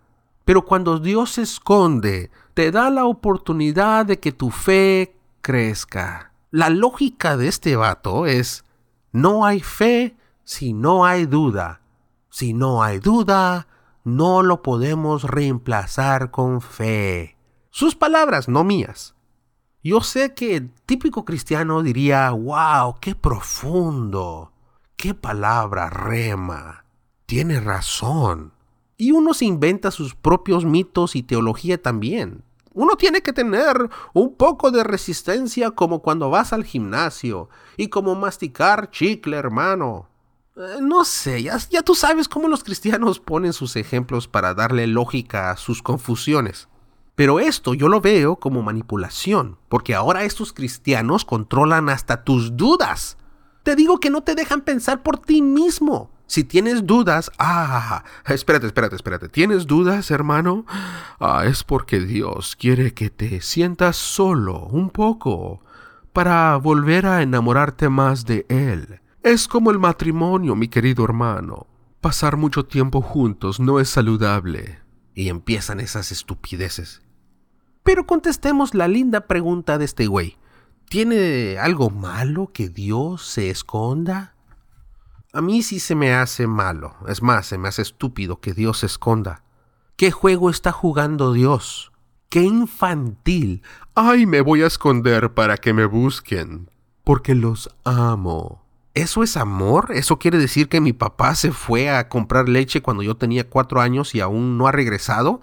Pero 0.45 0.65
cuando 0.65 1.01
Dios 1.01 1.33
se 1.33 1.43
esconde, 1.43 2.31
te 2.55 2.71
da 2.71 2.89
la 2.89 3.05
oportunidad 3.05 4.07
de 4.07 4.21
que 4.21 4.31
tu 4.31 4.53
fe 4.53 5.17
crezca. 5.41 6.33
La 6.53 6.71
lógica 6.71 7.37
de 7.37 7.49
este 7.49 7.75
vato 7.75 8.27
es, 8.27 8.65
no 9.11 9.45
hay 9.45 9.59
fe 9.59 10.17
si 10.45 10.73
no 10.73 11.05
hay 11.05 11.27
duda. 11.27 11.81
Si 12.31 12.53
no 12.53 12.85
hay 12.85 13.01
duda, 13.01 13.67
no 14.05 14.45
lo 14.45 14.63
podemos 14.63 15.25
reemplazar 15.25 16.31
con 16.31 16.61
fe. 16.61 17.37
Sus 17.71 17.97
palabras, 17.97 18.49
no 18.49 18.63
mías. 18.63 19.17
Yo 19.89 20.03
sé 20.03 20.35
que 20.35 20.55
el 20.57 20.71
típico 20.85 21.25
cristiano 21.25 21.83
diría, 21.83 22.31
wow, 22.31 22.97
qué 23.01 23.15
profundo, 23.15 24.53
qué 24.99 25.15
palabra 25.15 25.89
rema, 25.89 26.85
tiene 27.25 27.59
razón. 27.59 28.53
Y 28.99 29.13
uno 29.13 29.33
se 29.33 29.47
inventa 29.47 29.91
sus 29.91 30.15
propios 30.15 30.67
mitos 30.67 31.17
y 31.17 31.23
teología 31.23 31.81
también. 31.81 32.43
Uno 32.75 32.97
tiene 32.97 33.23
que 33.23 33.33
tener 33.33 33.89
un 34.13 34.35
poco 34.35 34.71
de 34.71 34.85
resistencia 34.85 35.71
como 35.71 36.03
cuando 36.03 36.29
vas 36.29 36.53
al 36.53 36.65
gimnasio 36.65 37.49
y 37.79 37.89
como 37.89 38.15
masticar 38.15 38.91
chicle, 38.91 39.39
hermano. 39.39 40.07
Eh, 40.55 40.81
no 40.83 41.07
sé, 41.07 41.43
ya, 41.45 41.57
ya 41.71 41.81
tú 41.81 41.95
sabes 41.95 42.29
cómo 42.29 42.49
los 42.49 42.63
cristianos 42.63 43.21
ponen 43.21 43.55
sus 43.55 43.75
ejemplos 43.75 44.29
para 44.29 44.53
darle 44.53 44.87
lógica 44.87 45.51
a 45.51 45.57
sus 45.57 45.81
confusiones. 45.81 46.69
Pero 47.19 47.41
esto 47.41 47.75
yo 47.75 47.89
lo 47.89 48.01
veo 48.01 48.37
como 48.37 48.63
manipulación, 48.63 49.59
porque 49.69 49.97
ahora 49.97 50.23
estos 50.23 50.53
cristianos 50.53 51.25
controlan 51.25 51.89
hasta 51.89 52.23
tus 52.23 52.57
dudas. 52.57 53.19
Te 53.65 53.75
digo 53.75 53.99
que 53.99 54.09
no 54.09 54.23
te 54.23 54.37
dejan 54.37 54.61
pensar 54.61 55.03
por 55.03 55.19
ti 55.19 55.43
mismo. 55.43 56.13
Si 56.29 56.45
tienes 56.45 56.87
dudas, 56.87 57.33
ah, 57.41 58.05
espérate, 58.25 58.69
espérate, 58.69 58.95
espérate. 58.95 59.29
¿Tienes 59.29 59.67
dudas, 59.67 60.13
hermano? 60.13 60.65
Ah, 61.19 61.43
es 61.45 61.65
porque 61.65 61.99
Dios 61.99 62.55
quiere 62.55 62.95
que 62.95 63.11
te 63.11 63.41
sientas 63.41 63.97
solo 63.97 64.67
un 64.67 64.89
poco 64.89 65.61
para 66.13 66.55
volver 66.55 67.05
a 67.07 67.23
enamorarte 67.23 67.89
más 67.89 68.27
de 68.27 68.47
Él. 68.49 69.01
Es 69.25 69.49
como 69.49 69.73
el 69.73 69.81
matrimonio, 69.81 70.55
mi 70.55 70.69
querido 70.69 71.03
hermano. 71.03 71.67
Pasar 72.01 72.37
mucho 72.37 72.67
tiempo 72.67 73.03
juntos 73.03 73.59
no 73.59 73.81
es 73.81 73.89
saludable. 73.89 74.79
Y 75.17 75.31
empiezan 75.31 75.81
esas 75.81 76.13
estupideces. 76.13 77.03
Pero 77.89 78.05
contestemos 78.05 78.75
la 78.75 78.87
linda 78.87 79.23
pregunta 79.23 79.79
de 79.79 79.87
este 79.87 80.09
güey. 80.09 80.37
¿Tiene 80.91 81.57
algo 81.59 81.89
malo 81.89 82.51
que 82.53 82.69
Dios 82.69 83.23
se 83.27 83.49
esconda? 83.49 84.35
A 85.33 85.41
mí 85.41 85.63
sí 85.63 85.81
se 85.81 85.95
me 85.95 86.13
hace 86.13 86.47
malo, 86.47 86.97
es 87.09 87.23
más, 87.23 87.47
se 87.47 87.57
me 87.57 87.67
hace 87.67 87.81
estúpido 87.81 88.41
que 88.41 88.53
Dios 88.53 88.81
se 88.81 88.87
esconda. 88.87 89.43
¿Qué 89.97 90.11
juego 90.11 90.51
está 90.51 90.71
jugando 90.71 91.33
Dios? 91.33 91.91
¡Qué 92.29 92.43
infantil! 92.43 93.63
¡Ay, 93.95 94.27
me 94.27 94.43
voy 94.43 94.61
a 94.61 94.67
esconder 94.67 95.33
para 95.33 95.57
que 95.57 95.73
me 95.73 95.87
busquen! 95.87 96.69
Porque 97.05 97.35
los 97.35 97.71
amo. 97.85 98.67
¿Eso 98.93 99.23
es 99.23 99.35
amor? 99.39 99.93
¿Eso 99.95 100.19
quiere 100.19 100.37
decir 100.37 100.69
que 100.69 100.83
mi 100.83 100.93
papá 100.93 101.35
se 101.35 101.53
fue 101.53 101.89
a 101.89 102.11
comprar 102.11 102.51
leche 102.51 102.83
cuando 102.83 103.03
yo 103.03 103.17
tenía 103.17 103.49
cuatro 103.49 103.81
años 103.81 104.15
y 104.15 104.21
aún 104.21 104.59
no 104.59 104.67
ha 104.67 104.73
regresado? 104.73 105.41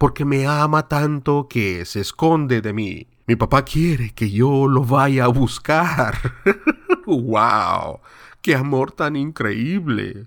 Porque 0.00 0.24
me 0.24 0.46
ama 0.46 0.88
tanto 0.88 1.46
que 1.46 1.84
se 1.84 2.00
esconde 2.00 2.62
de 2.62 2.72
mí. 2.72 3.06
Mi 3.26 3.36
papá 3.36 3.66
quiere 3.66 4.14
que 4.14 4.30
yo 4.30 4.66
lo 4.66 4.82
vaya 4.82 5.26
a 5.26 5.28
buscar. 5.28 6.16
¡Wow! 7.06 8.00
¡Qué 8.40 8.54
amor 8.54 8.92
tan 8.92 9.14
increíble! 9.14 10.26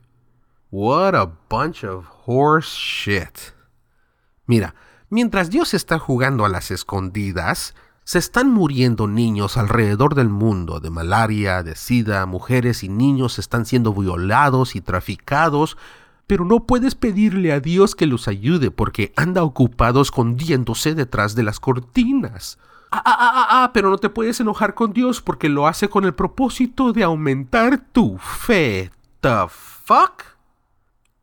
What 0.69 1.15
a 1.15 1.25
bunch 1.49 1.83
of 1.85 2.05
horse 2.27 2.69
shit. 2.69 3.55
Mira, 4.45 4.75
mientras 5.09 5.49
Dios 5.49 5.73
está 5.73 5.97
jugando 5.97 6.45
a 6.45 6.49
las 6.49 6.69
escondidas, 6.69 7.73
se 8.03 8.19
están 8.19 8.51
muriendo 8.51 9.07
niños 9.07 9.57
alrededor 9.57 10.13
del 10.13 10.29
mundo 10.29 10.81
de 10.81 10.91
malaria, 10.91 11.63
de 11.63 11.75
sida, 11.75 12.27
mujeres 12.27 12.83
y 12.83 12.89
niños 12.89 13.39
están 13.39 13.65
siendo 13.65 13.91
violados 13.91 14.75
y 14.75 14.81
traficados, 14.81 15.77
pero 16.27 16.45
no 16.45 16.65
puedes 16.65 16.95
pedirle 16.95 17.51
a 17.51 17.59
Dios 17.59 17.95
que 17.95 18.07
los 18.07 18.27
ayude 18.27 18.71
porque 18.71 19.13
anda 19.15 19.43
ocupado 19.43 20.01
escondiéndose 20.01 20.95
detrás 20.95 21.35
de 21.35 21.43
las 21.43 21.59
cortinas. 21.59 22.57
Ah, 22.91 23.01
ah, 23.03 23.17
ah, 23.19 23.31
ah, 23.33 23.47
ah, 23.49 23.71
pero 23.73 23.89
no 23.89 23.97
te 23.97 24.09
puedes 24.09 24.39
enojar 24.39 24.75
con 24.75 24.93
Dios 24.93 25.21
porque 25.21 25.49
lo 25.49 25.67
hace 25.67 25.89
con 25.89 26.05
el 26.05 26.13
propósito 26.13 26.93
de 26.93 27.03
aumentar 27.03 27.79
tu 27.91 28.17
fe. 28.19 28.91
¿The 29.19 29.47
fuck? 29.49 30.23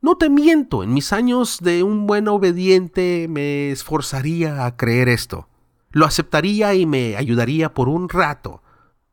No 0.03 0.17
te 0.17 0.31
miento, 0.31 0.83
en 0.83 0.93
mis 0.93 1.13
años 1.13 1.59
de 1.61 1.83
un 1.83 2.07
buen 2.07 2.27
obediente 2.27 3.27
me 3.29 3.71
esforzaría 3.71 4.67
a 4.67 4.77
creer 4.77 5.09
esto. 5.09 5.47
Lo 5.93 6.07
aceptaría 6.07 6.75
y 6.75 6.87
me 6.87 7.17
ayudaría 7.17 7.73
por 7.73 7.89
un 7.89 8.09
rato. 8.09 8.63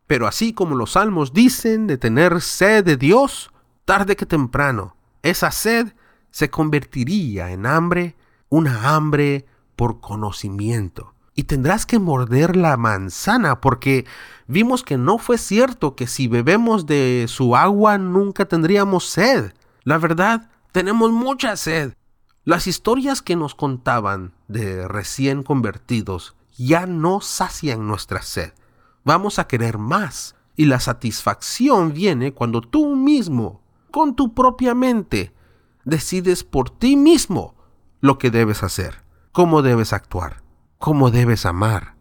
Pero 0.08 0.26
así 0.26 0.54
como 0.54 0.76
los 0.76 0.94
salmos 0.94 1.34
dicen 1.34 1.86
de 1.86 1.98
tener 1.98 2.42
sed 2.42 2.84
de 2.84 2.98
Dios, 2.98 3.52
tarde 3.86 4.16
que 4.16 4.26
temprano, 4.26 4.97
esa 5.30 5.52
sed 5.52 5.94
se 6.32 6.50
convertiría 6.50 7.52
en 7.52 7.66
hambre, 7.66 8.16
una 8.50 8.96
hambre 8.96 9.46
por 9.76 10.00
conocimiento. 10.00 11.14
Y 11.36 11.44
tendrás 11.44 11.86
que 11.86 12.00
morder 12.00 12.56
la 12.56 12.78
manzana 12.78 13.62
porque 13.62 14.06
vimos 14.48 14.84
que 14.84 14.98
no 14.98 15.20
fue 15.20 15.38
cierto 15.38 15.96
que 15.96 16.08
si 16.08 16.28
bebemos 16.28 16.86
de 16.88 17.26
su 17.28 17.56
agua 17.56 17.98
nunca 17.98 18.46
tendríamos 18.46 19.06
sed. 19.06 19.54
La 19.84 20.00
verdad, 20.00 20.50
tenemos 20.72 21.12
mucha 21.12 21.56
sed. 21.56 21.94
Las 22.44 22.66
historias 22.66 23.22
que 23.22 23.36
nos 23.36 23.56
contaban 23.56 24.34
de 24.48 24.88
recién 24.88 25.44
convertidos 25.44 26.36
ya 26.58 26.86
no 26.86 27.22
sacian 27.22 27.88
nuestra 27.88 28.22
sed. 28.22 28.54
Vamos 29.04 29.38
a 29.38 29.48
querer 29.48 29.78
más. 29.78 30.36
Y 30.56 30.66
la 30.66 30.80
satisfacción 30.80 31.94
viene 31.94 32.34
cuando 32.34 32.62
tú 32.62 32.96
mismo, 32.96 33.62
con 33.92 34.16
tu 34.16 34.34
propia 34.34 34.76
mente, 34.76 35.34
decides 35.86 36.44
por 36.44 36.70
ti 36.70 36.96
mismo 36.96 37.56
lo 38.02 38.18
que 38.18 38.32
debes 38.32 38.64
hacer, 38.64 39.04
cómo 39.32 39.62
debes 39.62 39.94
actuar, 39.94 40.44
cómo 40.78 41.12
debes 41.12 41.46
amar. 41.46 41.96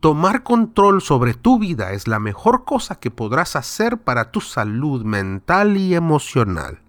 Tomar 0.00 0.42
control 0.42 1.00
sobre 1.00 1.34
tu 1.34 1.58
vida 1.58 1.92
es 1.92 2.08
la 2.08 2.18
mejor 2.18 2.64
cosa 2.64 2.96
que 2.96 3.10
podrás 3.12 3.54
hacer 3.54 3.98
para 3.98 4.32
tu 4.32 4.40
salud 4.40 5.04
mental 5.04 5.76
y 5.76 5.94
emocional. 5.94 6.80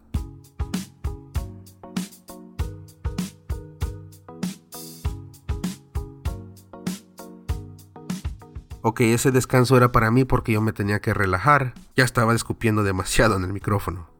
Ok, 8.86 9.00
ese 9.02 9.32
descanso 9.32 9.78
era 9.78 9.94
para 9.94 10.12
mí 10.12 10.26
porque 10.26 10.52
yo 10.52 10.62
me 10.62 10.74
tenía 10.74 11.00
que 11.00 11.14
relajar. 11.14 11.74
Ya 11.96 12.04
estaba 12.04 12.34
escupiendo 12.34 12.84
demasiado 12.84 13.38
en 13.38 13.44
el 13.44 13.54
micrófono. 13.54 14.13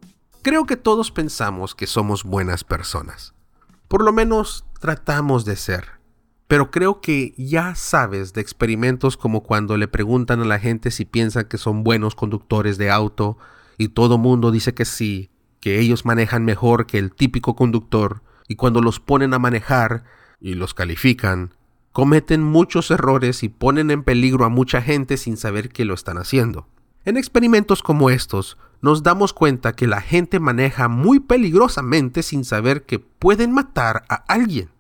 Creo 0.44 0.66
que 0.66 0.76
todos 0.76 1.10
pensamos 1.10 1.74
que 1.74 1.88
somos 1.88 2.26
buenas 2.26 2.66
personas. 2.66 3.34
Por 3.88 4.04
lo 4.04 4.12
menos 4.12 4.66
tratamos 4.82 5.46
de 5.46 5.56
ser. 5.56 5.86
Pero 6.50 6.70
creo 6.70 7.00
que 7.00 7.34
ya 7.38 7.76
sabes 7.76 8.34
de 8.34 8.42
experimentos 8.42 9.16
como 9.16 9.42
cuando 9.42 9.78
le 9.78 9.88
preguntan 9.88 10.42
a 10.42 10.46
la 10.46 10.60
gente 10.60 10.92
si 10.92 11.06
piensan 11.06 11.46
que 11.46 11.58
son 11.58 11.86
buenos 11.86 12.14
conductores 12.14 12.78
de 12.78 12.92
auto 12.92 13.38
y 13.78 13.88
todo 13.88 14.18
mundo 14.18 14.52
dice 14.52 14.74
que 14.74 14.84
sí, 14.84 15.32
que 15.62 15.80
ellos 15.80 16.04
manejan 16.04 16.44
mejor 16.44 16.88
que 16.88 16.98
el 16.98 17.14
típico 17.14 17.56
conductor 17.56 18.22
y 18.50 18.58
cuando 18.58 18.82
los 18.82 19.00
ponen 19.00 19.34
a 19.34 19.40
manejar 19.40 20.04
y 20.42 20.56
los 20.56 20.74
califican, 20.74 21.54
cometen 21.94 22.44
muchos 22.44 22.92
errores 22.92 23.44
y 23.44 23.50
ponen 23.50 23.92
en 23.92 24.04
peligro 24.04 24.44
a 24.44 24.50
mucha 24.50 24.82
gente 24.82 25.16
sin 25.16 25.38
saber 25.38 25.70
que 25.70 25.86
lo 25.86 25.94
están 25.94 26.18
haciendo. 26.18 26.68
En 27.06 27.16
experimentos 27.16 27.82
como 27.82 28.10
estos, 28.10 28.58
nos 28.84 29.02
damos 29.02 29.32
cuenta 29.32 29.78
que 29.78 29.88
la 29.88 30.02
gente 30.02 30.42
maneja 30.42 30.90
muy 30.90 31.22
peligrosamente 31.22 32.22
sin 32.22 32.44
saber 32.44 32.84
que 32.84 33.00
pueden 33.00 33.54
matar 33.54 34.04
a 34.10 34.16
alguien. 34.28 34.72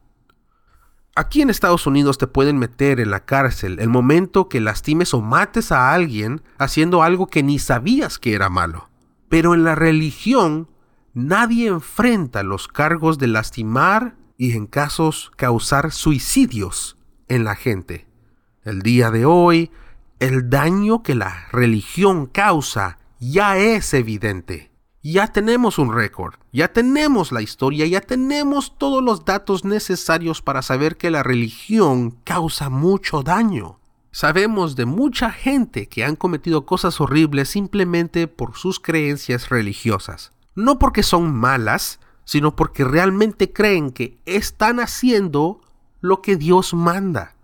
Aquí 1.16 1.42
en 1.42 1.50
Estados 1.50 1.88
Unidos 1.88 2.18
te 2.18 2.28
pueden 2.28 2.58
meter 2.58 3.00
en 3.00 3.12
la 3.12 3.24
cárcel 3.24 3.80
el 3.80 3.88
momento 3.88 4.50
que 4.50 4.60
lastimes 4.60 5.14
o 5.14 5.22
mates 5.22 5.72
a 5.72 5.94
alguien 5.94 6.42
haciendo 6.58 7.02
algo 7.02 7.28
que 7.28 7.44
ni 7.44 7.60
sabías 7.60 8.20
que 8.20 8.34
era 8.34 8.50
malo. 8.50 8.90
Pero 9.30 9.54
en 9.54 9.64
la 9.64 9.74
religión 9.74 10.68
nadie 11.14 11.68
enfrenta 11.68 12.44
los 12.44 12.68
cargos 12.68 13.20
de 13.20 13.28
lastimar 13.28 14.18
y 14.38 14.52
en 14.52 14.68
casos 14.68 15.32
causar 15.38 15.94
suicidios 15.94 16.98
en 17.30 17.46
la 17.46 17.56
gente. 17.56 18.06
El 18.66 18.82
día 18.82 19.12
de 19.12 19.26
hoy, 19.26 19.72
el 20.20 20.50
daño 20.50 21.04
que 21.04 21.16
la 21.16 21.48
religión 21.54 22.26
causa 22.26 22.98
ya 23.32 23.58
es 23.58 23.94
evidente. 23.94 24.72
Ya 25.02 25.28
tenemos 25.28 25.80
un 25.80 25.94
récord, 25.94 26.36
ya 26.54 26.72
tenemos 26.72 27.32
la 27.32 27.42
historia, 27.42 27.86
ya 27.86 28.00
tenemos 28.00 28.78
todos 28.78 29.04
los 29.04 29.26
datos 29.26 29.66
necesarios 29.66 30.42
para 30.42 30.62
saber 30.62 30.98
que 30.98 31.12
la 31.12 31.24
religión 31.24 32.12
causa 32.24 32.70
mucho 32.70 33.22
daño. 33.22 33.80
Sabemos 34.12 34.76
de 34.76 34.86
mucha 34.86 35.32
gente 35.32 35.88
que 35.88 36.06
han 36.06 36.16
cometido 36.16 36.66
cosas 36.66 37.02
horribles 37.02 37.50
simplemente 37.50 38.28
por 38.28 38.56
sus 38.56 38.80
creencias 38.80 39.50
religiosas. 39.50 40.32
No 40.56 40.80
porque 40.80 41.04
son 41.04 41.34
malas, 41.34 42.00
sino 42.24 42.56
porque 42.56 42.86
realmente 42.86 43.52
creen 43.52 43.92
que 43.92 44.20
están 44.26 44.80
haciendo 44.80 45.60
lo 46.00 46.22
que 46.22 46.38
Dios 46.38 46.74
manda. 46.74 47.36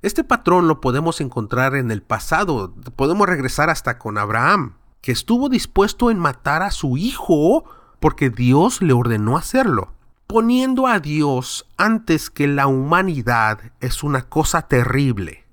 Este 0.00 0.24
patrón 0.24 0.68
lo 0.68 0.80
podemos 0.80 1.20
encontrar 1.20 1.74
en 1.74 1.90
el 1.90 2.02
pasado, 2.02 2.74
podemos 2.96 3.26
regresar 3.28 3.68
hasta 3.68 3.98
con 3.98 4.16
Abraham, 4.16 4.76
que 5.00 5.12
estuvo 5.12 5.48
dispuesto 5.48 6.10
en 6.10 6.18
matar 6.18 6.62
a 6.62 6.70
su 6.70 6.96
hijo 6.96 7.64
porque 8.00 8.30
Dios 8.30 8.82
le 8.82 8.92
ordenó 8.92 9.36
hacerlo. 9.36 9.92
Poniendo 10.26 10.86
a 10.86 10.98
Dios 10.98 11.68
antes 11.76 12.30
que 12.30 12.48
la 12.48 12.66
humanidad 12.66 13.72
es 13.80 14.02
una 14.02 14.22
cosa 14.22 14.62
terrible. 14.62 15.46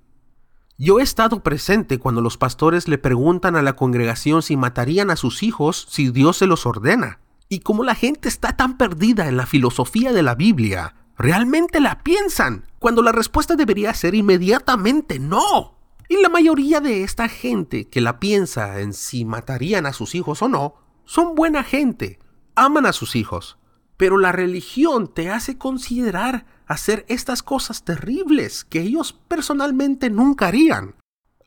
Yo 0.78 1.00
he 1.00 1.04
estado 1.04 1.44
presente 1.44 2.00
cuando 2.00 2.22
los 2.22 2.38
pastores 2.38 2.88
le 2.88 2.98
preguntan 2.98 3.56
a 3.56 3.62
la 3.62 3.76
congregación 3.76 4.42
si 4.42 4.58
matarían 4.58 5.12
a 5.12 5.16
sus 5.16 5.44
hijos 5.44 5.88
si 5.90 6.10
Dios 6.10 6.38
se 6.38 6.48
los 6.48 6.66
ordena. 6.66 7.20
Y 7.48 7.60
como 7.60 7.84
la 7.84 7.94
gente 7.94 8.28
está 8.28 8.58
tan 8.58 8.78
perdida 8.78 9.28
en 9.28 9.38
la 9.38 9.46
filosofía 9.46 10.12
de 10.12 10.24
la 10.24 10.34
Biblia, 10.34 10.96
realmente 11.18 11.80
la 11.80 12.00
piensan, 12.00 12.66
cuando 12.80 13.04
la 13.04 13.12
respuesta 13.12 13.56
debería 13.56 13.94
ser 13.94 14.16
inmediatamente 14.16 15.20
no. 15.20 15.73
Y 16.10 16.22
la 16.22 16.30
mayoría 16.30 16.80
de 16.80 17.04
esta 17.04 17.30
gente 17.30 17.88
que 17.88 18.02
la 18.02 18.20
piensa 18.20 18.80
en 18.80 18.94
si 18.94 19.26
matarían 19.26 19.86
a 19.86 19.94
sus 19.94 20.16
hijos 20.16 20.42
o 20.42 20.50
no, 20.50 20.76
son 21.06 21.36
buena 21.36 21.64
gente, 21.64 22.20
aman 22.56 22.86
a 22.86 22.94
sus 22.94 23.16
hijos. 23.16 23.58
Pero 23.98 24.18
la 24.18 24.32
religión 24.32 25.14
te 25.14 25.30
hace 25.30 25.58
considerar 25.58 26.46
hacer 26.66 27.06
estas 27.08 27.44
cosas 27.44 27.84
terribles 27.84 28.64
que 28.64 28.82
ellos 28.82 29.14
personalmente 29.28 30.10
nunca 30.10 30.48
harían. 30.48 30.96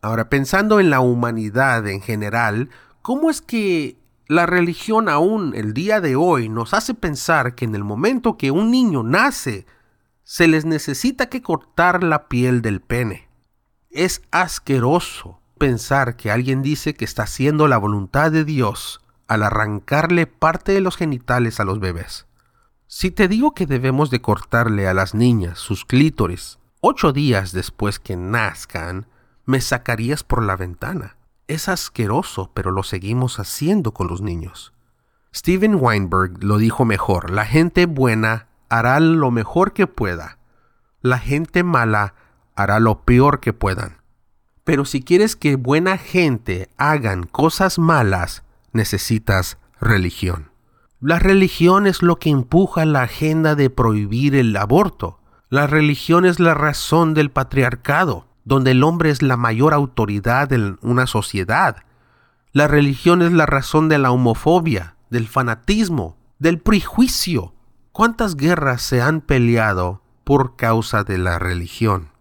Ahora, 0.02 0.28
pensando 0.28 0.78
en 0.78 0.90
la 0.90 1.00
humanidad 1.00 1.86
en 1.88 2.00
general, 2.00 2.70
¿cómo 3.02 3.30
es 3.30 3.40
que 3.40 3.96
la 4.28 4.46
religión 4.46 5.08
aún 5.08 5.54
el 5.54 5.72
día 5.72 6.00
de 6.00 6.16
hoy 6.16 6.48
nos 6.48 6.74
hace 6.74 6.94
pensar 6.94 7.54
que 7.54 7.64
en 7.64 7.74
el 7.74 7.84
momento 7.84 8.36
que 8.36 8.50
un 8.50 8.70
niño 8.70 9.02
nace, 9.02 9.66
se 10.24 10.48
les 10.48 10.64
necesita 10.64 11.28
que 11.28 11.42
cortar 11.42 12.02
la 12.02 12.26
piel 12.26 12.60
del 12.60 12.80
pene. 12.80 13.25
Es 13.90 14.22
asqueroso 14.30 15.40
pensar 15.58 16.16
que 16.16 16.30
alguien 16.30 16.62
dice 16.62 16.94
que 16.94 17.04
está 17.04 17.22
haciendo 17.24 17.68
la 17.68 17.78
voluntad 17.78 18.30
de 18.30 18.44
Dios 18.44 19.00
al 19.26 19.42
arrancarle 19.42 20.26
parte 20.26 20.72
de 20.72 20.80
los 20.80 20.96
genitales 20.96 21.60
a 21.60 21.64
los 21.64 21.80
bebés. 21.80 22.26
Si 22.86 23.10
te 23.10 23.26
digo 23.28 23.54
que 23.54 23.66
debemos 23.66 24.10
de 24.10 24.20
cortarle 24.20 24.86
a 24.86 24.94
las 24.94 25.14
niñas 25.14 25.58
sus 25.58 25.84
clítores 25.84 26.58
ocho 26.80 27.12
días 27.12 27.52
después 27.52 27.98
que 27.98 28.16
nazcan, 28.16 29.08
me 29.44 29.60
sacarías 29.60 30.22
por 30.22 30.42
la 30.42 30.56
ventana. 30.56 31.16
Es 31.48 31.68
asqueroso, 31.68 32.50
pero 32.54 32.70
lo 32.70 32.82
seguimos 32.82 33.38
haciendo 33.38 33.92
con 33.92 34.06
los 34.08 34.20
niños. 34.20 34.72
Steven 35.34 35.76
Weinberg 35.80 36.42
lo 36.42 36.58
dijo 36.58 36.84
mejor, 36.84 37.30
la 37.30 37.44
gente 37.44 37.86
buena 37.86 38.48
hará 38.68 39.00
lo 39.00 39.30
mejor 39.30 39.72
que 39.72 39.86
pueda. 39.86 40.38
La 41.02 41.18
gente 41.18 41.62
mala 41.62 42.14
hará 42.56 42.80
lo 42.80 43.02
peor 43.02 43.40
que 43.40 43.52
puedan. 43.52 43.98
Pero 44.64 44.84
si 44.84 45.00
quieres 45.02 45.36
que 45.36 45.54
buena 45.54 45.98
gente 45.98 46.68
hagan 46.76 47.22
cosas 47.22 47.78
malas, 47.78 48.42
necesitas 48.72 49.58
religión. 49.80 50.50
La 51.00 51.18
religión 51.18 51.86
es 51.86 52.02
lo 52.02 52.16
que 52.16 52.30
empuja 52.30 52.84
la 52.84 53.02
agenda 53.02 53.54
de 53.54 53.70
prohibir 53.70 54.34
el 54.34 54.56
aborto. 54.56 55.20
La 55.50 55.66
religión 55.66 56.24
es 56.24 56.40
la 56.40 56.54
razón 56.54 57.14
del 57.14 57.30
patriarcado, 57.30 58.26
donde 58.44 58.72
el 58.72 58.82
hombre 58.82 59.10
es 59.10 59.22
la 59.22 59.36
mayor 59.36 59.74
autoridad 59.74 60.52
en 60.52 60.78
una 60.80 61.06
sociedad. 61.06 61.84
La 62.52 62.66
religión 62.66 63.22
es 63.22 63.30
la 63.32 63.44
razón 63.44 63.88
de 63.88 63.98
la 63.98 64.10
homofobia, 64.10 64.96
del 65.10 65.28
fanatismo, 65.28 66.16
del 66.38 66.58
prejuicio. 66.58 67.54
¿Cuántas 67.92 68.34
guerras 68.36 68.82
se 68.82 69.02
han 69.02 69.20
peleado 69.20 70.02
por 70.24 70.56
causa 70.56 71.04
de 71.04 71.18
la 71.18 71.38
religión? 71.38 72.15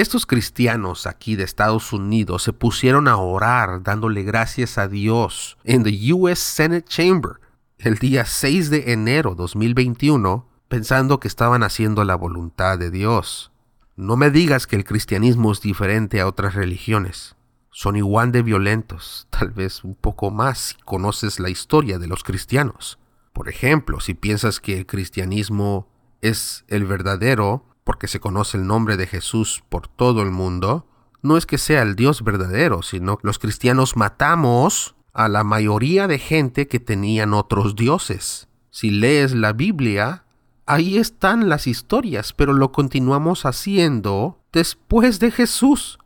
Estos 0.00 0.24
cristianos 0.24 1.06
aquí 1.06 1.36
de 1.36 1.44
Estados 1.44 1.92
Unidos 1.92 2.44
se 2.44 2.54
pusieron 2.54 3.06
a 3.06 3.18
orar 3.18 3.82
dándole 3.82 4.22
gracias 4.22 4.78
a 4.78 4.88
Dios 4.88 5.58
en 5.62 5.84
the 5.84 6.14
US 6.14 6.38
Senate 6.38 6.88
Chamber 6.88 7.32
el 7.76 7.98
día 7.98 8.24
6 8.24 8.70
de 8.70 8.94
enero 8.94 9.34
2021 9.34 10.48
pensando 10.68 11.20
que 11.20 11.28
estaban 11.28 11.62
haciendo 11.62 12.02
la 12.04 12.14
voluntad 12.14 12.78
de 12.78 12.90
Dios. 12.90 13.52
No 13.94 14.16
me 14.16 14.30
digas 14.30 14.66
que 14.66 14.76
el 14.76 14.84
cristianismo 14.84 15.52
es 15.52 15.60
diferente 15.60 16.18
a 16.22 16.26
otras 16.26 16.54
religiones. 16.54 17.36
Son 17.70 17.94
igual 17.94 18.32
de 18.32 18.40
violentos, 18.40 19.26
tal 19.28 19.50
vez 19.50 19.84
un 19.84 19.96
poco 19.96 20.30
más 20.30 20.58
si 20.60 20.76
conoces 20.76 21.38
la 21.38 21.50
historia 21.50 21.98
de 21.98 22.06
los 22.06 22.24
cristianos. 22.24 22.98
Por 23.34 23.50
ejemplo, 23.50 24.00
si 24.00 24.14
piensas 24.14 24.60
que 24.60 24.78
el 24.78 24.86
cristianismo 24.86 25.90
es 26.22 26.64
el 26.68 26.86
verdadero, 26.86 27.66
porque 27.90 28.06
se 28.06 28.20
conoce 28.20 28.56
el 28.56 28.68
nombre 28.68 28.96
de 28.96 29.08
Jesús 29.08 29.64
por 29.68 29.88
todo 29.88 30.22
el 30.22 30.30
mundo, 30.30 30.86
no 31.22 31.36
es 31.36 31.44
que 31.44 31.58
sea 31.58 31.82
el 31.82 31.96
Dios 31.96 32.22
verdadero, 32.22 32.82
sino 32.82 33.18
los 33.22 33.40
cristianos 33.40 33.96
matamos 33.96 34.94
a 35.12 35.26
la 35.26 35.42
mayoría 35.42 36.06
de 36.06 36.20
gente 36.20 36.68
que 36.68 36.78
tenían 36.78 37.34
otros 37.34 37.74
dioses. 37.74 38.46
Si 38.70 38.92
lees 38.92 39.34
la 39.34 39.52
Biblia, 39.52 40.22
ahí 40.66 40.98
están 40.98 41.48
las 41.48 41.66
historias, 41.66 42.32
pero 42.32 42.52
lo 42.52 42.70
continuamos 42.70 43.44
haciendo 43.44 44.38
después 44.52 45.18
de 45.18 45.32
Jesús. 45.32 45.98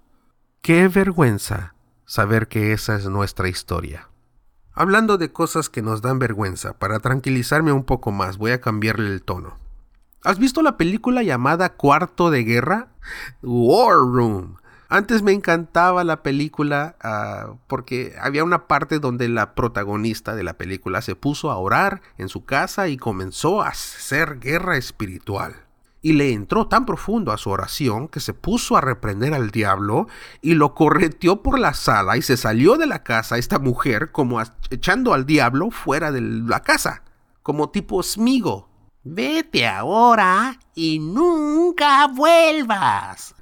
Qué 0.62 0.88
vergüenza 0.88 1.74
saber 2.06 2.48
que 2.48 2.72
esa 2.72 2.96
es 2.96 3.04
nuestra 3.10 3.50
historia. 3.50 4.08
Hablando 4.72 5.18
de 5.18 5.32
cosas 5.32 5.68
que 5.68 5.82
nos 5.82 6.00
dan 6.00 6.18
vergüenza, 6.18 6.78
para 6.78 7.00
tranquilizarme 7.00 7.72
un 7.72 7.84
poco 7.84 8.10
más, 8.10 8.38
voy 8.38 8.52
a 8.52 8.62
cambiarle 8.62 9.10
el 9.10 9.22
tono. 9.22 9.62
¿Has 10.24 10.38
visto 10.38 10.62
la 10.62 10.78
película 10.78 11.22
llamada 11.22 11.74
Cuarto 11.74 12.30
de 12.30 12.44
Guerra? 12.44 12.88
War 13.42 13.96
Room. 13.96 14.56
Antes 14.88 15.20
me 15.20 15.32
encantaba 15.32 16.02
la 16.02 16.22
película 16.22 16.96
ah, 17.02 17.56
porque 17.66 18.14
había 18.18 18.42
una 18.42 18.66
parte 18.66 19.00
donde 19.00 19.28
la 19.28 19.54
protagonista 19.54 20.34
de 20.34 20.42
la 20.42 20.54
película 20.54 21.02
se 21.02 21.14
puso 21.14 21.50
a 21.50 21.58
orar 21.58 22.00
en 22.16 22.30
su 22.30 22.46
casa 22.46 22.88
y 22.88 22.96
comenzó 22.96 23.60
a 23.60 23.68
hacer 23.68 24.38
guerra 24.40 24.78
espiritual. 24.78 25.56
Y 26.00 26.14
le 26.14 26.32
entró 26.32 26.68
tan 26.68 26.86
profundo 26.86 27.30
a 27.30 27.36
su 27.36 27.50
oración 27.50 28.08
que 28.08 28.20
se 28.20 28.32
puso 28.32 28.78
a 28.78 28.80
reprender 28.80 29.34
al 29.34 29.50
diablo 29.50 30.08
y 30.40 30.54
lo 30.54 30.74
correteó 30.74 31.42
por 31.42 31.58
la 31.58 31.74
sala 31.74 32.16
y 32.16 32.22
se 32.22 32.38
salió 32.38 32.78
de 32.78 32.86
la 32.86 33.02
casa 33.02 33.36
esta 33.36 33.58
mujer 33.58 34.10
como 34.10 34.40
echando 34.70 35.12
al 35.12 35.26
diablo 35.26 35.70
fuera 35.70 36.12
de 36.12 36.22
la 36.22 36.60
casa, 36.60 37.02
como 37.42 37.68
tipo 37.68 38.02
smigo. 38.02 38.70
Vete 39.06 39.66
ahora 39.66 40.58
y 40.74 40.98
nunca 40.98 42.06
vuelvas. 42.06 43.34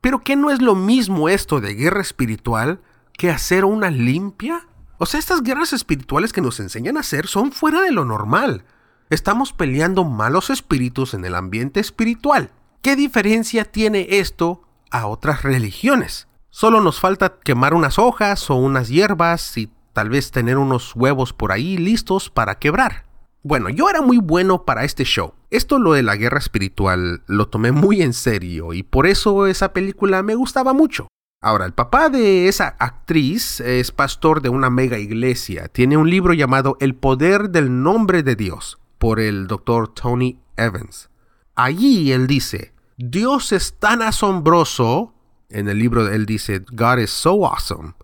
Pero 0.00 0.20
¿qué 0.20 0.36
no 0.36 0.50
es 0.50 0.62
lo 0.62 0.74
mismo 0.74 1.28
esto 1.28 1.60
de 1.60 1.74
guerra 1.74 2.00
espiritual 2.00 2.80
que 3.12 3.28
hacer 3.28 3.66
una 3.66 3.90
limpia? 3.90 4.66
O 4.96 5.04
sea, 5.04 5.20
estas 5.20 5.42
guerras 5.42 5.74
espirituales 5.74 6.32
que 6.32 6.40
nos 6.40 6.60
enseñan 6.60 6.96
a 6.96 7.00
hacer 7.00 7.26
son 7.26 7.52
fuera 7.52 7.82
de 7.82 7.92
lo 7.92 8.06
normal. 8.06 8.64
Estamos 9.10 9.52
peleando 9.52 10.04
malos 10.04 10.48
espíritus 10.48 11.12
en 11.12 11.26
el 11.26 11.34
ambiente 11.34 11.78
espiritual. 11.78 12.50
¿Qué 12.80 12.96
diferencia 12.96 13.66
tiene 13.66 14.06
esto 14.18 14.62
a 14.90 15.06
otras 15.06 15.42
religiones? 15.42 16.26
Solo 16.48 16.80
nos 16.80 17.00
falta 17.00 17.38
quemar 17.44 17.74
unas 17.74 17.98
hojas 17.98 18.48
o 18.48 18.54
unas 18.54 18.88
hierbas 18.88 19.58
y 19.58 19.70
tal 19.92 20.08
vez 20.08 20.30
tener 20.30 20.56
unos 20.56 20.96
huevos 20.96 21.34
por 21.34 21.52
ahí 21.52 21.76
listos 21.76 22.30
para 22.30 22.54
quebrar. 22.54 23.11
Bueno, 23.44 23.68
yo 23.70 23.90
era 23.90 24.02
muy 24.02 24.18
bueno 24.18 24.64
para 24.64 24.84
este 24.84 25.04
show. 25.04 25.34
Esto 25.50 25.80
lo 25.80 25.94
de 25.94 26.04
la 26.04 26.14
guerra 26.14 26.38
espiritual 26.38 27.22
lo 27.26 27.48
tomé 27.48 27.72
muy 27.72 28.00
en 28.00 28.12
serio 28.12 28.72
y 28.72 28.84
por 28.84 29.06
eso 29.06 29.48
esa 29.48 29.72
película 29.72 30.22
me 30.22 30.36
gustaba 30.36 30.72
mucho. 30.72 31.08
Ahora, 31.40 31.66
el 31.66 31.72
papá 31.72 32.08
de 32.08 32.46
esa 32.46 32.76
actriz 32.78 33.58
es 33.58 33.90
pastor 33.90 34.42
de 34.42 34.48
una 34.48 34.70
mega 34.70 34.98
iglesia. 34.98 35.66
Tiene 35.66 35.96
un 35.96 36.08
libro 36.08 36.34
llamado 36.34 36.76
El 36.78 36.94
poder 36.94 37.50
del 37.50 37.82
nombre 37.82 38.22
de 38.22 38.36
Dios 38.36 38.78
por 38.98 39.18
el 39.18 39.48
doctor 39.48 39.92
Tony 39.92 40.38
Evans. 40.56 41.10
Allí 41.56 42.12
él 42.12 42.28
dice, 42.28 42.72
Dios 42.96 43.50
es 43.50 43.74
tan 43.80 44.02
asombroso, 44.02 45.14
en 45.48 45.68
el 45.68 45.80
libro 45.80 46.06
él 46.08 46.26
dice, 46.26 46.62
God 46.70 46.98
is 46.98 47.10
so 47.10 47.44
awesome. 47.44 47.94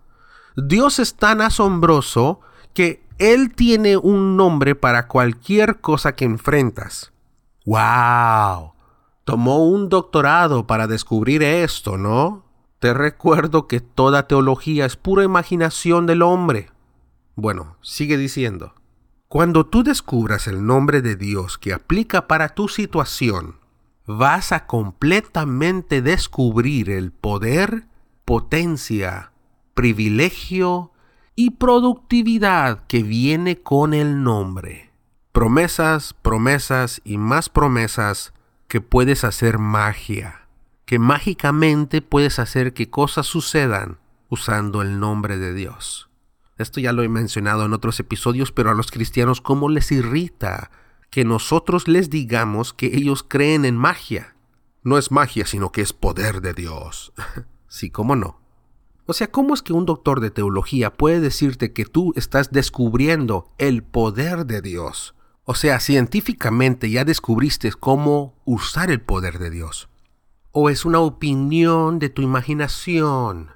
Dios 0.56 0.98
es 0.98 1.14
tan 1.14 1.40
asombroso 1.40 2.40
que 2.78 3.02
él 3.18 3.56
tiene 3.56 3.96
un 3.96 4.36
nombre 4.36 4.76
para 4.76 5.08
cualquier 5.08 5.80
cosa 5.80 6.14
que 6.14 6.24
enfrentas. 6.24 7.10
¡Wow! 7.66 8.74
Tomó 9.24 9.66
un 9.66 9.88
doctorado 9.88 10.68
para 10.68 10.86
descubrir 10.86 11.42
esto, 11.42 11.98
¿no? 11.98 12.44
Te 12.78 12.94
recuerdo 12.94 13.66
que 13.66 13.80
toda 13.80 14.28
teología 14.28 14.86
es 14.86 14.94
pura 14.94 15.24
imaginación 15.24 16.06
del 16.06 16.22
hombre. 16.22 16.70
Bueno, 17.34 17.78
sigue 17.82 18.16
diciendo. 18.16 18.74
Cuando 19.26 19.66
tú 19.66 19.82
descubras 19.82 20.46
el 20.46 20.64
nombre 20.64 21.02
de 21.02 21.16
Dios 21.16 21.58
que 21.58 21.72
aplica 21.72 22.28
para 22.28 22.50
tu 22.50 22.68
situación, 22.68 23.56
vas 24.06 24.52
a 24.52 24.66
completamente 24.66 26.00
descubrir 26.00 26.90
el 26.90 27.10
poder, 27.10 27.88
potencia, 28.24 29.32
privilegio 29.74 30.92
y 31.40 31.50
productividad 31.50 32.84
que 32.88 33.04
viene 33.04 33.62
con 33.62 33.94
el 33.94 34.24
nombre. 34.24 34.90
Promesas, 35.30 36.12
promesas 36.12 37.00
y 37.04 37.16
más 37.16 37.48
promesas 37.48 38.34
que 38.66 38.80
puedes 38.80 39.22
hacer 39.22 39.60
magia, 39.60 40.48
que 40.84 40.98
mágicamente 40.98 42.02
puedes 42.02 42.40
hacer 42.40 42.72
que 42.72 42.90
cosas 42.90 43.26
sucedan 43.26 43.98
usando 44.28 44.82
el 44.82 44.98
nombre 44.98 45.38
de 45.38 45.54
Dios. 45.54 46.10
Esto 46.56 46.80
ya 46.80 46.92
lo 46.92 47.04
he 47.04 47.08
mencionado 47.08 47.64
en 47.66 47.72
otros 47.72 48.00
episodios, 48.00 48.50
pero 48.50 48.72
a 48.72 48.74
los 48.74 48.90
cristianos 48.90 49.40
cómo 49.40 49.68
les 49.68 49.92
irrita 49.92 50.72
que 51.08 51.24
nosotros 51.24 51.86
les 51.86 52.10
digamos 52.10 52.72
que 52.72 52.86
ellos 52.96 53.22
creen 53.22 53.64
en 53.64 53.76
magia. 53.76 54.34
No 54.82 54.98
es 54.98 55.12
magia, 55.12 55.46
sino 55.46 55.70
que 55.70 55.82
es 55.82 55.92
poder 55.92 56.40
de 56.40 56.52
Dios. 56.52 57.12
sí, 57.68 57.90
cómo 57.90 58.16
no. 58.16 58.47
O 59.10 59.14
sea, 59.14 59.30
¿cómo 59.30 59.54
es 59.54 59.62
que 59.62 59.72
un 59.72 59.86
doctor 59.86 60.20
de 60.20 60.30
teología 60.30 60.92
puede 60.92 61.18
decirte 61.20 61.72
que 61.72 61.86
tú 61.86 62.12
estás 62.14 62.52
descubriendo 62.52 63.50
el 63.56 63.82
poder 63.82 64.44
de 64.44 64.60
Dios? 64.60 65.14
O 65.44 65.54
sea, 65.54 65.80
científicamente 65.80 66.90
ya 66.90 67.06
descubriste 67.06 67.72
cómo 67.72 68.34
usar 68.44 68.90
el 68.90 69.00
poder 69.00 69.38
de 69.38 69.48
Dios. 69.48 69.88
¿O 70.52 70.68
es 70.68 70.84
una 70.84 70.98
opinión 70.98 71.98
de 71.98 72.10
tu 72.10 72.20
imaginación? 72.20 73.48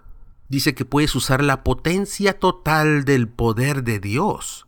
Dice 0.49 0.75
que 0.75 0.87
puedes 0.87 1.15
usar 1.15 1.45
la 1.45 1.63
potencia 1.65 2.39
total 2.39 3.05
del 3.05 3.29
poder 3.29 3.85
de 3.85 4.01
Dios. 4.01 4.67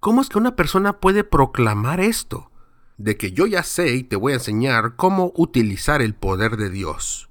¿Cómo 0.00 0.22
es 0.22 0.30
que 0.30 0.38
una 0.38 0.56
persona 0.56 0.98
puede 0.98 1.24
proclamar 1.24 2.00
esto? 2.00 2.50
De 2.96 3.18
que 3.18 3.32
yo 3.32 3.46
ya 3.46 3.62
sé 3.62 3.94
y 3.96 4.02
te 4.02 4.16
voy 4.16 4.32
a 4.32 4.36
enseñar 4.36 4.96
cómo 4.96 5.34
utilizar 5.36 6.00
el 6.00 6.14
poder 6.14 6.56
de 6.56 6.70
Dios. 6.70 7.25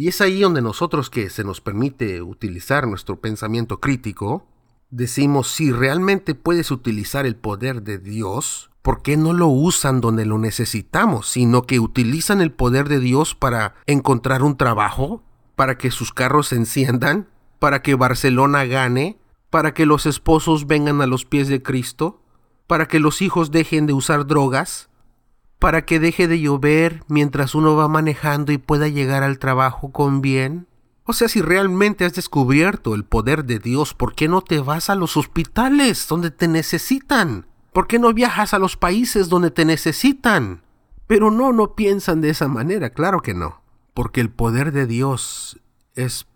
Y 0.00 0.08
es 0.08 0.22
ahí 0.22 0.40
donde 0.40 0.62
nosotros 0.62 1.10
que 1.10 1.28
se 1.28 1.44
nos 1.44 1.60
permite 1.60 2.22
utilizar 2.22 2.88
nuestro 2.88 3.20
pensamiento 3.20 3.80
crítico, 3.80 4.46
decimos 4.88 5.48
si 5.48 5.72
realmente 5.72 6.34
puedes 6.34 6.70
utilizar 6.70 7.26
el 7.26 7.36
poder 7.36 7.82
de 7.82 7.98
Dios, 7.98 8.70
¿por 8.80 9.02
qué 9.02 9.18
no 9.18 9.34
lo 9.34 9.48
usan 9.48 10.00
donde 10.00 10.24
lo 10.24 10.38
necesitamos, 10.38 11.28
sino 11.28 11.66
que 11.66 11.80
utilizan 11.80 12.40
el 12.40 12.50
poder 12.50 12.88
de 12.88 12.98
Dios 12.98 13.34
para 13.34 13.74
encontrar 13.84 14.42
un 14.42 14.56
trabajo, 14.56 15.22
para 15.54 15.76
que 15.76 15.90
sus 15.90 16.14
carros 16.14 16.48
se 16.48 16.56
enciendan, 16.56 17.28
para 17.58 17.82
que 17.82 17.94
Barcelona 17.94 18.64
gane, 18.64 19.18
para 19.50 19.74
que 19.74 19.84
los 19.84 20.06
esposos 20.06 20.66
vengan 20.66 21.02
a 21.02 21.06
los 21.06 21.26
pies 21.26 21.48
de 21.48 21.62
Cristo, 21.62 22.22
para 22.66 22.88
que 22.88 23.00
los 23.00 23.20
hijos 23.20 23.50
dejen 23.50 23.84
de 23.84 23.92
usar 23.92 24.26
drogas, 24.26 24.88
para 25.60 25.84
que 25.84 26.00
deje 26.00 26.26
de 26.26 26.40
llover 26.40 27.04
mientras 27.06 27.54
uno 27.54 27.76
va 27.76 27.86
manejando 27.86 28.50
y 28.50 28.58
pueda 28.58 28.88
llegar 28.88 29.22
al 29.22 29.38
trabajo 29.38 29.92
con 29.92 30.22
bien? 30.22 30.66
O 31.04 31.12
sea, 31.12 31.28
si 31.28 31.42
realmente 31.42 32.04
has 32.04 32.14
descubierto 32.14 32.94
el 32.94 33.04
poder 33.04 33.44
de 33.44 33.58
Dios, 33.58 33.94
¿por 33.94 34.14
qué 34.14 34.26
no 34.26 34.42
te 34.42 34.60
vas 34.60 34.90
a 34.90 34.94
los 34.94 35.16
hospitales 35.16 36.08
donde 36.08 36.30
te 36.30 36.48
necesitan? 36.48 37.46
¿Por 37.72 37.86
qué 37.86 37.98
no 37.98 38.12
viajas 38.14 38.54
a 38.54 38.58
los 38.58 38.76
países 38.76 39.28
donde 39.28 39.50
te 39.50 39.64
necesitan? 39.64 40.62
Pero 41.06 41.30
no, 41.30 41.52
no 41.52 41.74
piensan 41.74 42.20
de 42.20 42.30
esa 42.30 42.48
manera, 42.48 42.90
claro 42.90 43.20
que 43.20 43.34
no. 43.34 43.60
Porque 43.92 44.20
el 44.20 44.30
poder 44.30 44.72
de 44.72 44.86
Dios 44.86 45.60
es 45.94 46.26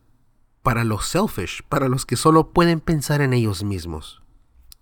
para 0.62 0.84
los 0.84 1.06
selfish, 1.06 1.62
para 1.68 1.88
los 1.88 2.04
que 2.04 2.16
solo 2.16 2.50
pueden 2.50 2.80
pensar 2.80 3.20
en 3.20 3.32
ellos 3.32 3.64
mismos. 3.64 4.23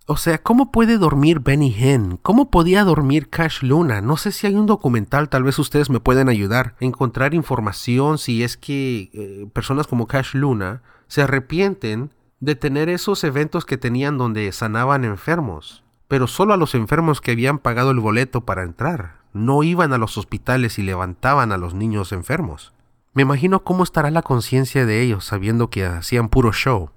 O 0.05 0.17
sea, 0.17 0.43
¿cómo 0.43 0.69
puede 0.69 0.97
dormir 0.97 1.39
Benny 1.39 1.73
Hinn? 1.73 2.19
¿Cómo 2.21 2.51
podía 2.51 2.83
dormir 2.83 3.29
Cash 3.29 3.63
Luna? 3.63 4.01
No 4.01 4.17
sé 4.17 4.33
si 4.33 4.45
hay 4.45 4.55
un 4.55 4.65
documental, 4.65 5.29
tal 5.29 5.43
vez 5.43 5.57
ustedes 5.59 5.89
me 5.89 6.01
pueden 6.01 6.27
ayudar 6.27 6.75
a 6.81 6.83
encontrar 6.83 7.33
información 7.33 8.17
si 8.17 8.43
es 8.43 8.57
que 8.57 9.09
eh, 9.13 9.47
personas 9.53 9.87
como 9.87 10.05
Cash 10.05 10.33
Luna 10.33 10.81
se 11.07 11.21
arrepienten 11.21 12.11
de 12.41 12.55
tener 12.55 12.89
esos 12.89 13.23
eventos 13.23 13.63
que 13.63 13.77
tenían 13.77 14.17
donde 14.17 14.51
sanaban 14.51 15.05
enfermos, 15.05 15.85
pero 16.09 16.27
solo 16.27 16.53
a 16.53 16.57
los 16.57 16.75
enfermos 16.75 17.21
que 17.21 17.31
habían 17.31 17.57
pagado 17.57 17.91
el 17.91 18.01
boleto 18.01 18.41
para 18.41 18.63
entrar. 18.63 19.19
No 19.31 19.63
iban 19.63 19.93
a 19.93 19.97
los 19.97 20.17
hospitales 20.17 20.79
y 20.79 20.83
levantaban 20.83 21.53
a 21.53 21.57
los 21.57 21.75
niños 21.75 22.11
enfermos. 22.11 22.73
Me 23.13 23.21
imagino 23.21 23.63
cómo 23.63 23.85
estará 23.85 24.11
la 24.11 24.21
conciencia 24.21 24.85
de 24.85 25.01
ellos 25.01 25.23
sabiendo 25.23 25.69
que 25.69 25.85
hacían 25.85 26.27
puro 26.27 26.51
show. 26.51 26.89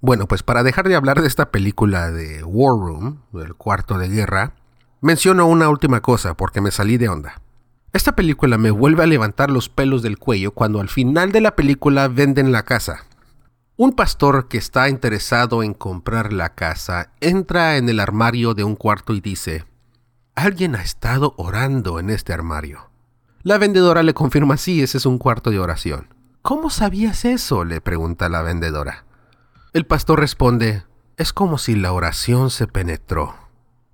Bueno, 0.00 0.26
pues 0.26 0.42
para 0.42 0.62
dejar 0.62 0.88
de 0.88 0.94
hablar 0.94 1.22
de 1.22 1.26
esta 1.26 1.50
película 1.50 2.10
de 2.10 2.44
War 2.44 2.78
Room, 2.78 3.22
el 3.34 3.54
cuarto 3.54 3.98
de 3.98 4.08
guerra, 4.08 4.52
menciono 5.00 5.46
una 5.46 5.68
última 5.68 6.00
cosa 6.00 6.34
porque 6.34 6.60
me 6.60 6.70
salí 6.70 6.98
de 6.98 7.08
onda. 7.08 7.40
Esta 7.92 8.14
película 8.14 8.58
me 8.58 8.70
vuelve 8.70 9.04
a 9.04 9.06
levantar 9.06 9.50
los 9.50 9.70
pelos 9.70 10.02
del 10.02 10.18
cuello 10.18 10.52
cuando 10.52 10.80
al 10.80 10.90
final 10.90 11.32
de 11.32 11.40
la 11.40 11.56
película 11.56 12.08
venden 12.08 12.52
la 12.52 12.64
casa. 12.64 13.06
Un 13.78 13.92
pastor 13.92 14.48
que 14.48 14.58
está 14.58 14.90
interesado 14.90 15.62
en 15.62 15.72
comprar 15.72 16.32
la 16.32 16.54
casa 16.54 17.10
entra 17.20 17.78
en 17.78 17.88
el 17.88 18.00
armario 18.00 18.52
de 18.52 18.64
un 18.64 18.76
cuarto 18.76 19.14
y 19.14 19.20
dice, 19.20 19.64
Alguien 20.34 20.76
ha 20.76 20.82
estado 20.82 21.32
orando 21.38 21.98
en 21.98 22.10
este 22.10 22.34
armario. 22.34 22.90
La 23.42 23.56
vendedora 23.56 24.02
le 24.02 24.12
confirma, 24.12 24.58
sí, 24.58 24.82
ese 24.82 24.98
es 24.98 25.06
un 25.06 25.16
cuarto 25.16 25.50
de 25.50 25.58
oración. 25.58 26.08
¿Cómo 26.42 26.68
sabías 26.68 27.24
eso? 27.24 27.64
le 27.64 27.80
pregunta 27.80 28.28
la 28.28 28.42
vendedora. 28.42 29.05
El 29.76 29.84
pastor 29.84 30.20
responde, 30.20 30.84
es 31.18 31.34
como 31.34 31.58
si 31.58 31.76
la 31.76 31.92
oración 31.92 32.48
se 32.48 32.66
penetró. 32.66 33.34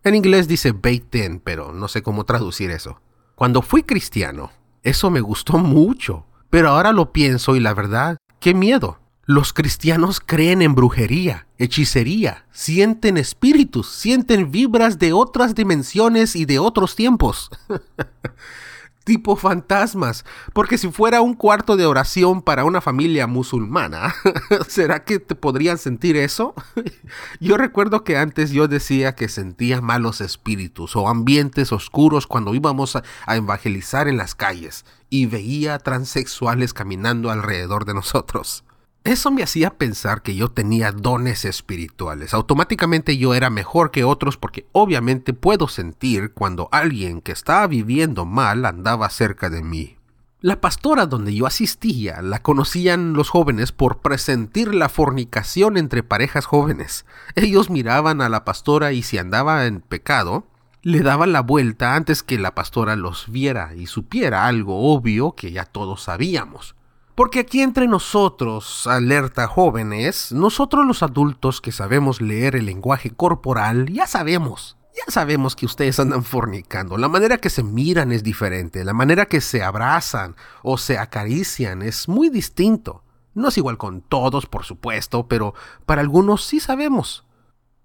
En 0.04 0.14
inglés 0.14 0.46
dice 0.46 0.70
baked 0.70 1.40
pero 1.42 1.72
no 1.72 1.88
sé 1.88 2.04
cómo 2.04 2.22
traducir 2.22 2.70
eso. 2.70 3.00
Cuando 3.34 3.62
fui 3.62 3.82
cristiano, 3.82 4.52
eso 4.84 5.10
me 5.10 5.20
gustó 5.20 5.58
mucho, 5.58 6.24
pero 6.50 6.68
ahora 6.68 6.92
lo 6.92 7.10
pienso 7.10 7.56
y 7.56 7.58
la 7.58 7.74
verdad, 7.74 8.18
qué 8.38 8.54
miedo. 8.54 9.00
Los 9.24 9.52
cristianos 9.52 10.20
creen 10.24 10.62
en 10.62 10.76
brujería, 10.76 11.48
hechicería, 11.58 12.46
sienten 12.52 13.16
espíritus, 13.16 13.88
sienten 13.88 14.52
vibras 14.52 15.00
de 15.00 15.12
otras 15.12 15.56
dimensiones 15.56 16.36
y 16.36 16.44
de 16.44 16.60
otros 16.60 16.94
tiempos. 16.94 17.50
tipo 19.04 19.36
fantasmas, 19.36 20.24
porque 20.52 20.78
si 20.78 20.90
fuera 20.90 21.20
un 21.20 21.34
cuarto 21.34 21.76
de 21.76 21.86
oración 21.86 22.42
para 22.42 22.64
una 22.64 22.80
familia 22.80 23.26
musulmana, 23.26 24.14
¿será 24.68 25.04
que 25.04 25.18
te 25.18 25.34
podrían 25.34 25.78
sentir 25.78 26.16
eso? 26.16 26.54
yo 27.40 27.56
recuerdo 27.56 28.04
que 28.04 28.16
antes 28.16 28.50
yo 28.50 28.68
decía 28.68 29.14
que 29.14 29.28
sentía 29.28 29.80
malos 29.80 30.20
espíritus 30.20 30.96
o 30.96 31.08
ambientes 31.08 31.72
oscuros 31.72 32.26
cuando 32.26 32.54
íbamos 32.54 32.96
a, 32.96 33.02
a 33.26 33.36
evangelizar 33.36 34.08
en 34.08 34.16
las 34.16 34.34
calles 34.34 34.84
y 35.10 35.26
veía 35.26 35.78
transexuales 35.78 36.72
caminando 36.72 37.30
alrededor 37.30 37.84
de 37.84 37.94
nosotros. 37.94 38.64
Eso 39.04 39.32
me 39.32 39.42
hacía 39.42 39.70
pensar 39.70 40.22
que 40.22 40.36
yo 40.36 40.48
tenía 40.48 40.92
dones 40.92 41.44
espirituales. 41.44 42.34
Automáticamente 42.34 43.16
yo 43.16 43.34
era 43.34 43.50
mejor 43.50 43.90
que 43.90 44.04
otros 44.04 44.36
porque 44.36 44.68
obviamente 44.70 45.34
puedo 45.34 45.66
sentir 45.66 46.32
cuando 46.32 46.68
alguien 46.70 47.20
que 47.20 47.32
estaba 47.32 47.66
viviendo 47.66 48.26
mal 48.26 48.64
andaba 48.64 49.10
cerca 49.10 49.50
de 49.50 49.64
mí. 49.64 49.96
La 50.40 50.60
pastora 50.60 51.06
donde 51.06 51.34
yo 51.34 51.46
asistía 51.46 52.22
la 52.22 52.42
conocían 52.42 53.12
los 53.14 53.28
jóvenes 53.28 53.72
por 53.72 53.98
presentir 53.98 54.72
la 54.72 54.88
fornicación 54.88 55.76
entre 55.76 56.04
parejas 56.04 56.46
jóvenes. 56.46 57.04
Ellos 57.34 57.70
miraban 57.70 58.20
a 58.20 58.28
la 58.28 58.44
pastora 58.44 58.92
y 58.92 59.02
si 59.02 59.18
andaba 59.18 59.66
en 59.66 59.80
pecado, 59.80 60.46
le 60.82 61.00
daban 61.00 61.32
la 61.32 61.42
vuelta 61.42 61.96
antes 61.96 62.22
que 62.22 62.38
la 62.38 62.54
pastora 62.54 62.94
los 62.94 63.30
viera 63.30 63.74
y 63.74 63.86
supiera 63.86 64.46
algo 64.46 64.92
obvio 64.92 65.32
que 65.32 65.50
ya 65.50 65.64
todos 65.64 66.02
sabíamos. 66.02 66.76
Porque 67.14 67.40
aquí 67.40 67.60
entre 67.60 67.88
nosotros, 67.88 68.86
alerta 68.86 69.46
jóvenes, 69.46 70.32
nosotros 70.32 70.86
los 70.86 71.02
adultos 71.02 71.60
que 71.60 71.70
sabemos 71.70 72.22
leer 72.22 72.56
el 72.56 72.64
lenguaje 72.64 73.10
corporal, 73.10 73.92
ya 73.92 74.06
sabemos, 74.06 74.78
ya 74.96 75.12
sabemos 75.12 75.54
que 75.54 75.66
ustedes 75.66 76.00
andan 76.00 76.24
fornicando. 76.24 76.96
La 76.96 77.08
manera 77.08 77.36
que 77.36 77.50
se 77.50 77.62
miran 77.62 78.12
es 78.12 78.22
diferente, 78.22 78.82
la 78.82 78.94
manera 78.94 79.26
que 79.26 79.42
se 79.42 79.62
abrazan 79.62 80.36
o 80.62 80.78
se 80.78 80.96
acarician 80.96 81.82
es 81.82 82.08
muy 82.08 82.30
distinto. 82.30 83.04
No 83.34 83.48
es 83.48 83.58
igual 83.58 83.76
con 83.76 84.00
todos, 84.00 84.46
por 84.46 84.64
supuesto, 84.64 85.28
pero 85.28 85.54
para 85.84 86.00
algunos 86.00 86.44
sí 86.44 86.60
sabemos. 86.60 87.26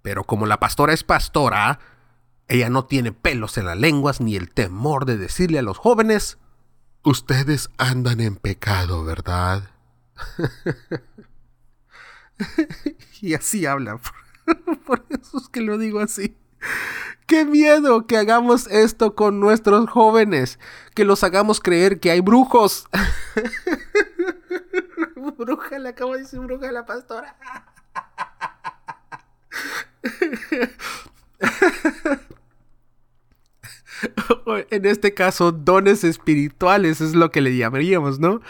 Pero 0.04 0.24
como 0.24 0.46
la 0.46 0.62
pastora 0.62 0.94
es 0.94 1.04
pastora, 1.04 1.80
ella 2.48 2.70
no 2.70 2.86
tiene 2.86 3.12
pelos 3.12 3.58
en 3.58 3.66
las 3.66 3.78
lenguas 3.78 4.22
ni 4.22 4.38
el 4.38 4.52
temor 4.52 5.06
de 5.06 5.18
decirle 5.18 5.60
a 5.60 5.64
los 5.64 5.78
jóvenes, 5.78 6.38
Ustedes 7.04 7.70
andan 7.78 8.20
en 8.20 8.36
pecado, 8.36 9.04
¿verdad? 9.04 9.70
y 13.22 13.34
así 13.34 13.66
habla. 13.66 14.00
Por 14.86 15.06
eso 15.10 15.38
es 15.38 15.50
que 15.50 15.62
lo 15.62 15.78
digo 15.78 16.00
así. 16.00 16.38
¡Qué 17.28 17.46
miedo 17.46 18.08
que 18.08 18.18
hagamos 18.18 18.68
esto 18.68 19.16
con 19.16 19.40
nuestros 19.40 19.90
jóvenes! 19.90 20.60
Que 20.96 21.06
los 21.06 21.24
hagamos 21.24 21.60
creer 21.60 22.00
que 22.00 22.12
hay 22.12 22.22
brujos. 22.22 22.88
bruja, 25.38 25.80
le 25.80 25.90
acabo 25.90 26.14
de 26.14 26.22
decir 26.22 26.40
bruja 26.40 26.72
la 26.72 26.86
pastora. 26.86 27.36
en 34.70 34.86
este 34.86 35.14
caso, 35.14 35.52
dones 35.52 36.04
espirituales 36.04 37.02
es 37.02 37.16
lo 37.16 37.32
que 37.32 37.42
le 37.42 37.56
llamaríamos, 37.56 38.20
¿no? 38.20 38.42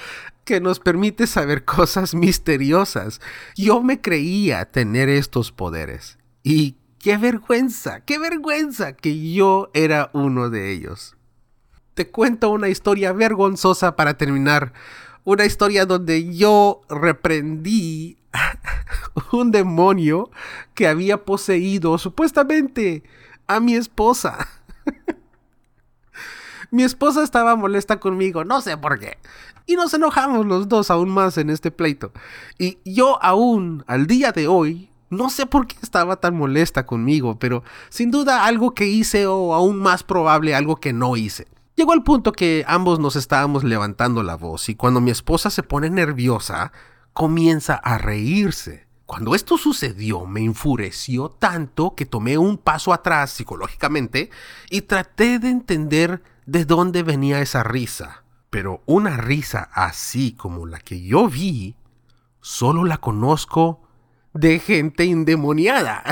Que 0.44 0.60
nos 0.60 0.80
permite 0.80 1.28
saber 1.28 1.66
cosas 1.66 2.16
misteriosas. 2.16 3.22
Yo 3.56 3.82
me 3.82 4.02
creía 4.02 4.66
tener 4.66 5.10
estos 5.10 5.52
poderes. 5.52 6.18
Y 6.44 6.76
qué 7.00 7.18
vergüenza, 7.18 8.02
qué 8.02 8.20
vergüenza 8.20 8.94
que 8.94 9.32
yo 9.32 9.70
era 9.74 10.10
uno 10.14 10.50
de 10.50 10.72
ellos. 10.72 11.16
Te 11.94 12.10
cuento 12.10 12.50
una 12.50 12.70
historia 12.70 13.12
vergonzosa 13.12 13.96
para 13.96 14.18
terminar. 14.18 14.74
Una 15.24 15.46
historia 15.46 15.86
donde 15.86 16.34
yo 16.34 16.82
reprendí 16.90 18.18
un 19.32 19.52
demonio 19.52 20.30
que 20.74 20.88
había 20.88 21.26
poseído 21.26 21.98
supuestamente 21.98 23.04
a 23.48 23.60
mi 23.60 23.76
esposa. 23.76 24.48
Mi 26.72 26.84
esposa 26.84 27.24
estaba 27.24 27.56
molesta 27.56 28.00
conmigo, 28.00 28.44
no 28.44 28.62
sé 28.62 28.78
por 28.78 29.00
qué. 29.00 29.18
Y 29.66 29.76
nos 29.76 29.94
enojamos 29.94 30.46
los 30.46 30.68
dos 30.68 30.92
aún 30.92 31.10
más 31.10 31.38
en 31.38 31.50
este 31.50 31.72
pleito. 31.72 32.12
Y 32.58 32.80
yo 32.86 33.22
aún, 33.24 33.84
al 33.88 34.08
día 34.08 34.32
de 34.32 34.48
hoy, 34.48 34.90
no 35.10 35.30
sé 35.30 35.46
por 35.46 35.68
qué 35.68 35.78
estaba 35.82 36.18
tan 36.18 36.36
molesta 36.36 36.86
conmigo, 36.86 37.40
pero 37.40 37.64
sin 37.90 38.12
duda 38.12 38.46
algo 38.46 38.74
que 38.74 38.88
hice 38.88 39.28
o 39.28 39.54
aún 39.54 39.80
más 39.80 40.04
probable 40.04 40.56
algo 40.56 40.78
que 40.78 40.94
no 40.94 41.16
hice. 41.16 41.48
Llegó 41.76 41.94
al 41.94 42.04
punto 42.04 42.32
que 42.32 42.66
ambos 42.68 43.00
nos 43.00 43.16
estábamos 43.16 43.64
levantando 43.64 44.24
la 44.24 44.36
voz 44.36 44.68
y 44.68 44.76
cuando 44.76 45.00
mi 45.00 45.12
esposa 45.12 45.50
se 45.50 45.64
pone 45.64 45.90
nerviosa, 45.90 46.72
comienza 47.14 47.76
a 47.76 47.98
reírse. 47.98 48.88
Cuando 49.06 49.36
esto 49.36 49.58
sucedió 49.58 50.26
me 50.26 50.44
enfureció 50.44 51.30
tanto 51.30 51.96
que 51.96 52.06
tomé 52.06 52.38
un 52.38 52.58
paso 52.58 52.92
atrás 52.92 53.32
psicológicamente 53.32 54.30
y 54.70 54.82
traté 54.82 55.40
de 55.40 55.50
entender 55.50 56.22
de 56.48 56.66
dónde 56.66 57.04
venía 57.04 57.42
esa 57.42 57.62
risa. 57.62 58.24
Pero 58.50 58.82
una 58.88 59.18
risa 59.18 59.70
así 59.74 60.32
como 60.32 60.66
la 60.66 60.80
que 60.80 61.04
yo 61.04 61.28
vi, 61.28 61.76
solo 62.42 62.86
la 62.86 62.98
conozco 62.98 63.84
de 64.34 64.58
gente 64.60 65.06
indemoniada. 65.06 66.04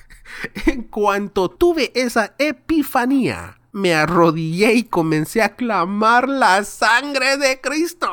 en 0.66 0.84
cuanto 0.84 1.48
tuve 1.48 1.90
esa 1.94 2.34
epifanía, 2.38 3.58
me 3.72 3.94
arrodillé 3.94 4.74
y 4.74 4.82
comencé 4.84 5.42
a 5.42 5.56
clamar 5.56 6.28
la 6.28 6.62
sangre 6.64 7.38
de 7.38 7.60
Cristo. 7.60 8.10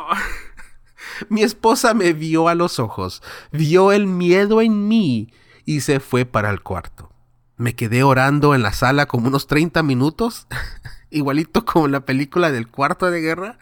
Mi 1.29 1.43
esposa 1.43 1.93
me 1.93 2.13
vio 2.13 2.47
a 2.47 2.55
los 2.55 2.79
ojos, 2.79 3.21
vio 3.51 3.91
el 3.91 4.07
miedo 4.07 4.61
en 4.61 4.87
mí 4.87 5.33
y 5.65 5.81
se 5.81 5.99
fue 5.99 6.25
para 6.25 6.49
el 6.49 6.61
cuarto. 6.61 7.11
Me 7.57 7.75
quedé 7.75 8.03
orando 8.03 8.55
en 8.55 8.61
la 8.61 8.71
sala 8.71 9.07
como 9.07 9.27
unos 9.27 9.47
30 9.47 9.83
minutos 9.83 10.47
igualito 11.09 11.65
como 11.65 11.87
la 11.87 12.01
película 12.01 12.51
del 12.51 12.67
cuarto 12.67 13.09
de 13.11 13.21
guerra, 13.21 13.57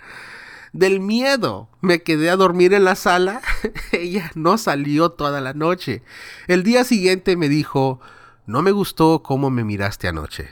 del 0.73 0.99
miedo. 0.99 1.69
Me 1.81 2.03
quedé 2.03 2.29
a 2.29 2.35
dormir 2.35 2.73
en 2.73 2.83
la 2.83 2.95
sala, 2.95 3.41
ella 3.91 4.31
no 4.35 4.57
salió 4.57 5.11
toda 5.11 5.41
la 5.41 5.53
noche. 5.53 6.03
El 6.47 6.63
día 6.63 6.83
siguiente 6.83 7.37
me 7.37 7.49
dijo, 7.49 7.99
no 8.45 8.61
me 8.61 8.71
gustó 8.71 9.23
cómo 9.23 9.49
me 9.49 9.63
miraste 9.63 10.07
anoche. 10.07 10.49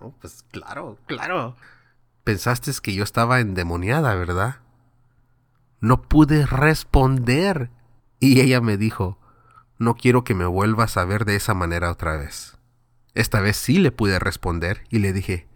No, 0.00 0.14
pues 0.20 0.44
claro, 0.50 0.98
claro. 1.06 1.56
Pensaste 2.24 2.72
que 2.82 2.94
yo 2.94 3.04
estaba 3.04 3.40
endemoniada, 3.40 4.14
¿verdad? 4.14 4.56
No 5.80 6.02
pude 6.02 6.46
responder. 6.46 7.70
Y 8.18 8.40
ella 8.40 8.62
me 8.62 8.78
dijo, 8.78 9.18
no 9.78 9.94
quiero 9.94 10.24
que 10.24 10.34
me 10.34 10.46
vuelvas 10.46 10.96
a 10.96 11.04
ver 11.04 11.24
de 11.26 11.36
esa 11.36 11.52
manera 11.52 11.90
otra 11.90 12.16
vez. 12.16 12.56
Esta 13.14 13.40
vez 13.40 13.56
sí 13.56 13.78
le 13.78 13.92
pude 13.92 14.18
responder 14.18 14.84
y 14.88 14.98
le 14.98 15.12
dije, 15.12 15.46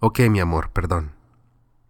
ok 0.00 0.20
mi 0.28 0.40
amor, 0.40 0.70
perdón. 0.70 1.12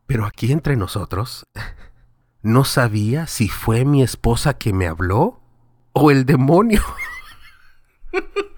Pero 0.06 0.26
aquí 0.26 0.52
entre 0.52 0.76
nosotros, 0.76 1.46
no 2.42 2.64
sabía 2.64 3.26
si 3.26 3.48
fue 3.48 3.84
mi 3.84 4.02
esposa 4.02 4.54
que 4.54 4.72
me 4.72 4.86
habló 4.86 5.40
o 5.92 6.10
el 6.10 6.26
demonio. 6.26 6.82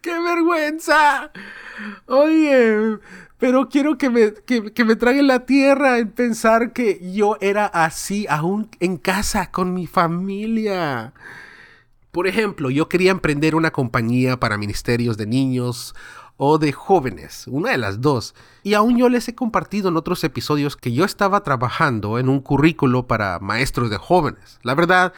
¡Qué 0.00 0.18
vergüenza! 0.18 1.30
Oye, 2.06 2.98
pero 3.38 3.68
quiero 3.68 3.96
que 3.98 4.10
me, 4.10 4.34
que, 4.34 4.84
me 4.84 4.96
traigan 4.96 5.26
la 5.26 5.46
tierra 5.46 5.98
en 5.98 6.10
pensar 6.10 6.72
que 6.72 7.12
yo 7.12 7.36
era 7.40 7.66
así, 7.66 8.26
aún 8.28 8.68
en 8.80 8.96
casa, 8.96 9.50
con 9.50 9.74
mi 9.74 9.86
familia. 9.86 11.12
Por 12.10 12.26
ejemplo, 12.26 12.70
yo 12.70 12.88
quería 12.88 13.12
emprender 13.12 13.54
una 13.54 13.70
compañía 13.70 14.40
para 14.40 14.58
ministerios 14.58 15.16
de 15.16 15.26
niños 15.26 15.94
o 16.36 16.58
de 16.58 16.72
jóvenes, 16.72 17.46
una 17.46 17.70
de 17.70 17.78
las 17.78 18.00
dos. 18.00 18.34
Y 18.62 18.74
aún 18.74 18.96
yo 18.96 19.08
les 19.08 19.28
he 19.28 19.34
compartido 19.34 19.90
en 19.90 19.96
otros 19.96 20.24
episodios 20.24 20.76
que 20.76 20.92
yo 20.92 21.04
estaba 21.04 21.44
trabajando 21.44 22.18
en 22.18 22.28
un 22.28 22.40
currículo 22.40 23.06
para 23.06 23.38
maestros 23.38 23.90
de 23.90 23.98
jóvenes. 23.98 24.58
La 24.62 24.74
verdad, 24.74 25.12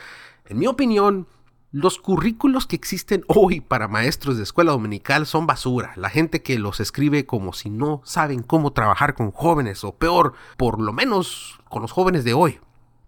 en 0.45 0.59
mi 0.59 0.67
opinión, 0.67 1.27
los 1.71 1.99
currículos 1.99 2.67
que 2.67 2.77
existen 2.77 3.25
hoy 3.29 3.63
para 3.63 3.89
maestros 3.89 4.37
de 4.37 4.43
escuela 4.43 4.73
dominical 4.73 5.25
son 5.25 5.47
basura. 5.47 5.95
La 5.97 6.11
gente 6.11 6.43
que 6.43 6.59
los 6.59 6.81
escribe 6.81 7.25
como 7.25 7.55
si 7.55 7.71
no 7.71 8.03
saben 8.05 8.43
cómo 8.43 8.75
trabajar 8.75 9.15
con 9.15 9.31
jóvenes, 9.31 9.83
o 9.83 9.95
peor, 9.95 10.35
por 10.59 10.79
lo 10.79 10.93
menos 10.93 11.59
con 11.71 11.81
los 11.81 11.93
jóvenes 11.93 12.25
de 12.25 12.35
hoy. 12.35 12.61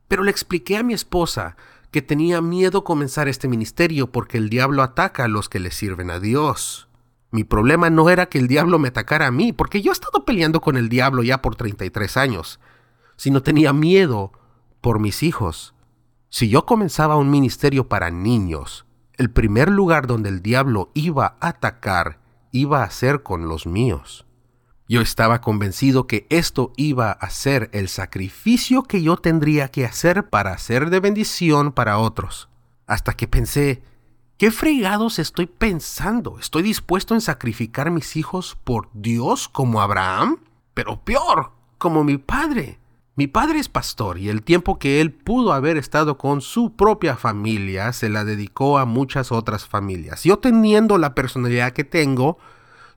Pero 0.08 0.22
le 0.22 0.30
expliqué 0.30 0.78
a 0.78 0.82
mi 0.82 0.94
esposa 0.94 1.56
que 1.94 2.02
tenía 2.02 2.40
miedo 2.40 2.82
comenzar 2.82 3.28
este 3.28 3.46
ministerio 3.46 4.10
porque 4.10 4.36
el 4.36 4.50
diablo 4.50 4.82
ataca 4.82 5.26
a 5.26 5.28
los 5.28 5.48
que 5.48 5.60
le 5.60 5.70
sirven 5.70 6.10
a 6.10 6.18
Dios. 6.18 6.88
Mi 7.30 7.44
problema 7.44 7.88
no 7.88 8.10
era 8.10 8.26
que 8.26 8.40
el 8.40 8.48
diablo 8.48 8.80
me 8.80 8.88
atacara 8.88 9.28
a 9.28 9.30
mí, 9.30 9.52
porque 9.52 9.80
yo 9.80 9.92
he 9.92 9.94
estado 9.94 10.24
peleando 10.24 10.60
con 10.60 10.76
el 10.76 10.88
diablo 10.88 11.22
ya 11.22 11.40
por 11.40 11.54
33 11.54 12.16
años, 12.16 12.58
sino 13.14 13.44
tenía 13.44 13.72
miedo 13.72 14.32
por 14.80 14.98
mis 14.98 15.22
hijos. 15.22 15.76
Si 16.30 16.48
yo 16.48 16.66
comenzaba 16.66 17.14
un 17.14 17.30
ministerio 17.30 17.86
para 17.88 18.10
niños, 18.10 18.86
el 19.12 19.30
primer 19.30 19.70
lugar 19.70 20.08
donde 20.08 20.30
el 20.30 20.42
diablo 20.42 20.90
iba 20.94 21.36
a 21.38 21.50
atacar 21.50 22.18
iba 22.50 22.82
a 22.82 22.90
ser 22.90 23.22
con 23.22 23.46
los 23.46 23.68
míos. 23.68 24.23
Yo 24.86 25.00
estaba 25.00 25.40
convencido 25.40 26.06
que 26.06 26.26
esto 26.28 26.72
iba 26.76 27.10
a 27.10 27.30
ser 27.30 27.70
el 27.72 27.88
sacrificio 27.88 28.82
que 28.82 29.02
yo 29.02 29.16
tendría 29.16 29.68
que 29.68 29.86
hacer 29.86 30.28
para 30.28 30.58
ser 30.58 30.90
de 30.90 31.00
bendición 31.00 31.72
para 31.72 31.96
otros. 31.96 32.50
Hasta 32.86 33.14
que 33.14 33.26
pensé, 33.26 33.82
¿qué 34.36 34.50
fregados 34.50 35.18
estoy 35.18 35.46
pensando? 35.46 36.38
¿Estoy 36.38 36.62
dispuesto 36.62 37.14
en 37.14 37.22
sacrificar 37.22 37.90
mis 37.90 38.14
hijos 38.16 38.58
por 38.62 38.90
Dios 38.92 39.48
como 39.48 39.80
Abraham? 39.80 40.36
Pero 40.74 41.00
peor, 41.00 41.52
como 41.78 42.04
mi 42.04 42.18
padre. 42.18 42.78
Mi 43.16 43.26
padre 43.26 43.60
es 43.60 43.70
pastor 43.70 44.18
y 44.18 44.28
el 44.28 44.42
tiempo 44.42 44.78
que 44.78 45.00
él 45.00 45.12
pudo 45.12 45.54
haber 45.54 45.78
estado 45.78 46.18
con 46.18 46.42
su 46.42 46.74
propia 46.74 47.16
familia 47.16 47.90
se 47.94 48.10
la 48.10 48.24
dedicó 48.24 48.76
a 48.76 48.84
muchas 48.84 49.32
otras 49.32 49.66
familias. 49.66 50.24
Yo 50.24 50.40
teniendo 50.40 50.98
la 50.98 51.14
personalidad 51.14 51.72
que 51.72 51.84
tengo, 51.84 52.36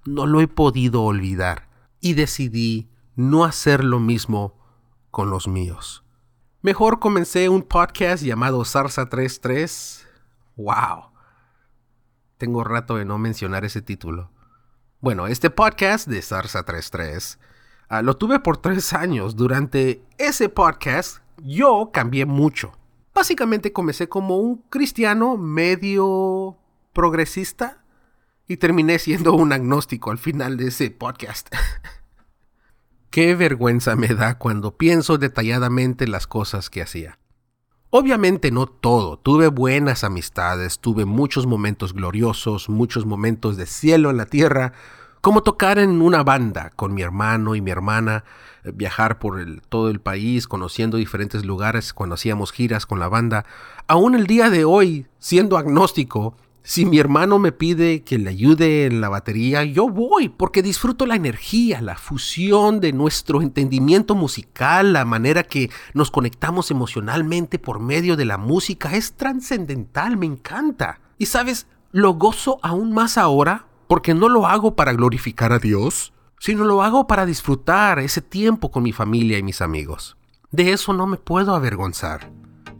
no 0.03 0.25
lo 0.25 0.41
he 0.41 0.47
podido 0.47 1.03
olvidar 1.03 1.66
y 1.99 2.13
decidí 2.13 2.89
no 3.15 3.45
hacer 3.45 3.83
lo 3.83 3.99
mismo 3.99 4.57
con 5.11 5.29
los 5.29 5.47
míos. 5.47 6.03
Mejor 6.61 6.99
comencé 6.99 7.49
un 7.49 7.63
podcast 7.63 8.23
llamado 8.23 8.65
Sarsa 8.65 9.09
33. 9.09 10.07
¡Wow! 10.55 11.11
Tengo 12.37 12.63
rato 12.63 12.97
de 12.97 13.05
no 13.05 13.17
mencionar 13.17 13.65
ese 13.65 13.81
título. 13.81 14.31
Bueno, 14.99 15.27
este 15.27 15.49
podcast 15.49 16.07
de 16.07 16.21
Sarsa 16.21 16.63
33 16.63 17.39
Ah, 17.89 18.01
lo 18.01 18.17
tuve 18.17 18.39
por 18.39 18.57
tres 18.57 18.91
años. 18.91 19.37
Durante 19.37 20.03
ese 20.17 20.49
podcast 20.49 21.19
yo 21.37 21.91
cambié 21.93 22.25
mucho. 22.25 22.73
Básicamente 23.13 23.71
comencé 23.71 24.09
como 24.09 24.37
un 24.37 24.57
cristiano 24.69 25.37
medio 25.37 26.57
progresista 26.91 27.81
y 28.47 28.57
terminé 28.57 28.99
siendo 28.99 29.33
un 29.33 29.51
agnóstico 29.53 30.11
al 30.11 30.17
final 30.17 30.57
de 30.57 30.67
ese 30.67 30.89
podcast. 30.89 31.53
Qué 33.09 33.35
vergüenza 33.35 33.95
me 33.95 34.09
da 34.09 34.37
cuando 34.37 34.77
pienso 34.77 35.17
detalladamente 35.17 36.07
las 36.07 36.27
cosas 36.27 36.69
que 36.69 36.81
hacía. 36.81 37.19
Obviamente 37.89 38.51
no 38.51 38.67
todo, 38.67 39.17
tuve 39.17 39.47
buenas 39.47 40.03
amistades, 40.03 40.79
tuve 40.79 41.05
muchos 41.05 41.47
momentos 41.47 41.93
gloriosos, 41.93 42.69
muchos 42.69 43.05
momentos 43.05 43.55
de 43.55 43.65
cielo 43.65 44.09
en 44.09 44.17
la 44.17 44.25
tierra, 44.25 44.73
como 45.21 45.41
tocar 45.41 45.79
en 45.79 46.01
una 46.01 46.21
banda 46.23 46.71
con 46.75 46.93
mi 46.93 47.01
hermano 47.01 47.55
y 47.55 47.61
mi 47.61 47.71
hermana, 47.71 48.25
eh, 48.63 48.71
viajar 48.73 49.19
por 49.19 49.43
todo 49.69 49.89
el 49.89 49.99
país, 49.99 50.47
conociendo 50.47 50.97
diferentes 50.97 51.45
lugares 51.45 51.93
cuando 51.93 52.15
hacíamos 52.15 52.51
giras 52.51 52.85
con 52.85 52.99
la 52.99 53.07
banda. 53.07 53.45
Aún 53.87 54.15
el 54.15 54.27
día 54.27 54.49
de 54.49 54.65
hoy, 54.65 55.07
siendo 55.17 55.57
agnóstico, 55.57 56.35
si 56.67 56.85
mi 56.85 56.99
hermano 56.99 57.39
me 57.39 57.53
pide 57.53 58.03
que 58.03 58.17
le 58.17 58.29
ayude 58.29 58.87
en 58.87 58.99
la 58.99 59.07
batería, 59.07 59.63
yo 59.63 59.87
voy, 59.87 60.27
porque 60.27 60.61
disfruto 60.61 61.05
la 61.05 61.15
energía, 61.15 61.79
la 61.79 61.95
fusión 61.95 62.81
de 62.81 62.91
nuestro 62.91 63.41
entendimiento 63.41 64.15
musical, 64.15 64.91
la 64.91 65.05
manera 65.05 65.43
que 65.43 65.71
nos 65.93 66.11
conectamos 66.11 66.69
emocionalmente 66.69 67.57
por 67.57 67.79
medio 67.79 68.17
de 68.17 68.25
la 68.25 68.37
música, 68.37 68.97
es 68.97 69.13
trascendental, 69.13 70.17
me 70.17 70.25
encanta. 70.25 70.99
Y 71.17 71.27
sabes, 71.27 71.67
lo 71.93 72.15
gozo 72.15 72.59
aún 72.61 72.91
más 72.91 73.17
ahora 73.17 73.67
porque 73.87 74.13
no 74.13 74.27
lo 74.27 74.45
hago 74.45 74.75
para 74.75 74.91
glorificar 74.91 75.53
a 75.53 75.59
Dios, 75.59 76.11
sino 76.37 76.65
lo 76.65 76.83
hago 76.83 77.07
para 77.07 77.25
disfrutar 77.25 77.99
ese 77.99 78.21
tiempo 78.21 78.71
con 78.71 78.83
mi 78.83 78.91
familia 78.91 79.37
y 79.37 79.43
mis 79.43 79.61
amigos. 79.61 80.17
De 80.51 80.73
eso 80.73 80.91
no 80.91 81.07
me 81.07 81.15
puedo 81.15 81.55
avergonzar. 81.55 82.29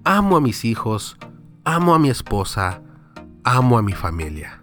Amo 0.03 0.35
a 0.35 0.41
mis 0.41 0.65
hijos, 0.65 1.15
amo 1.63 1.95
a 1.95 1.99
mi 1.99 2.09
esposa, 2.09 2.81
amo 3.47 3.77
a 3.77 3.81
mi 3.81 3.93
familia. 3.93 4.61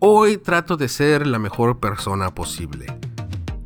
Hoy 0.00 0.36
trato 0.36 0.76
de 0.76 0.88
ser 0.88 1.26
la 1.26 1.38
mejor 1.38 1.78
persona 1.78 2.34
posible. 2.34 2.86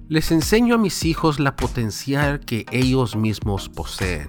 Les 0.08 0.30
enseño 0.30 0.74
a 0.74 0.78
mis 0.78 1.04
hijos 1.06 1.40
la 1.40 1.56
potencial 1.56 2.40
que 2.40 2.66
ellos 2.70 3.16
mismos 3.16 3.70
poseen. 3.70 4.28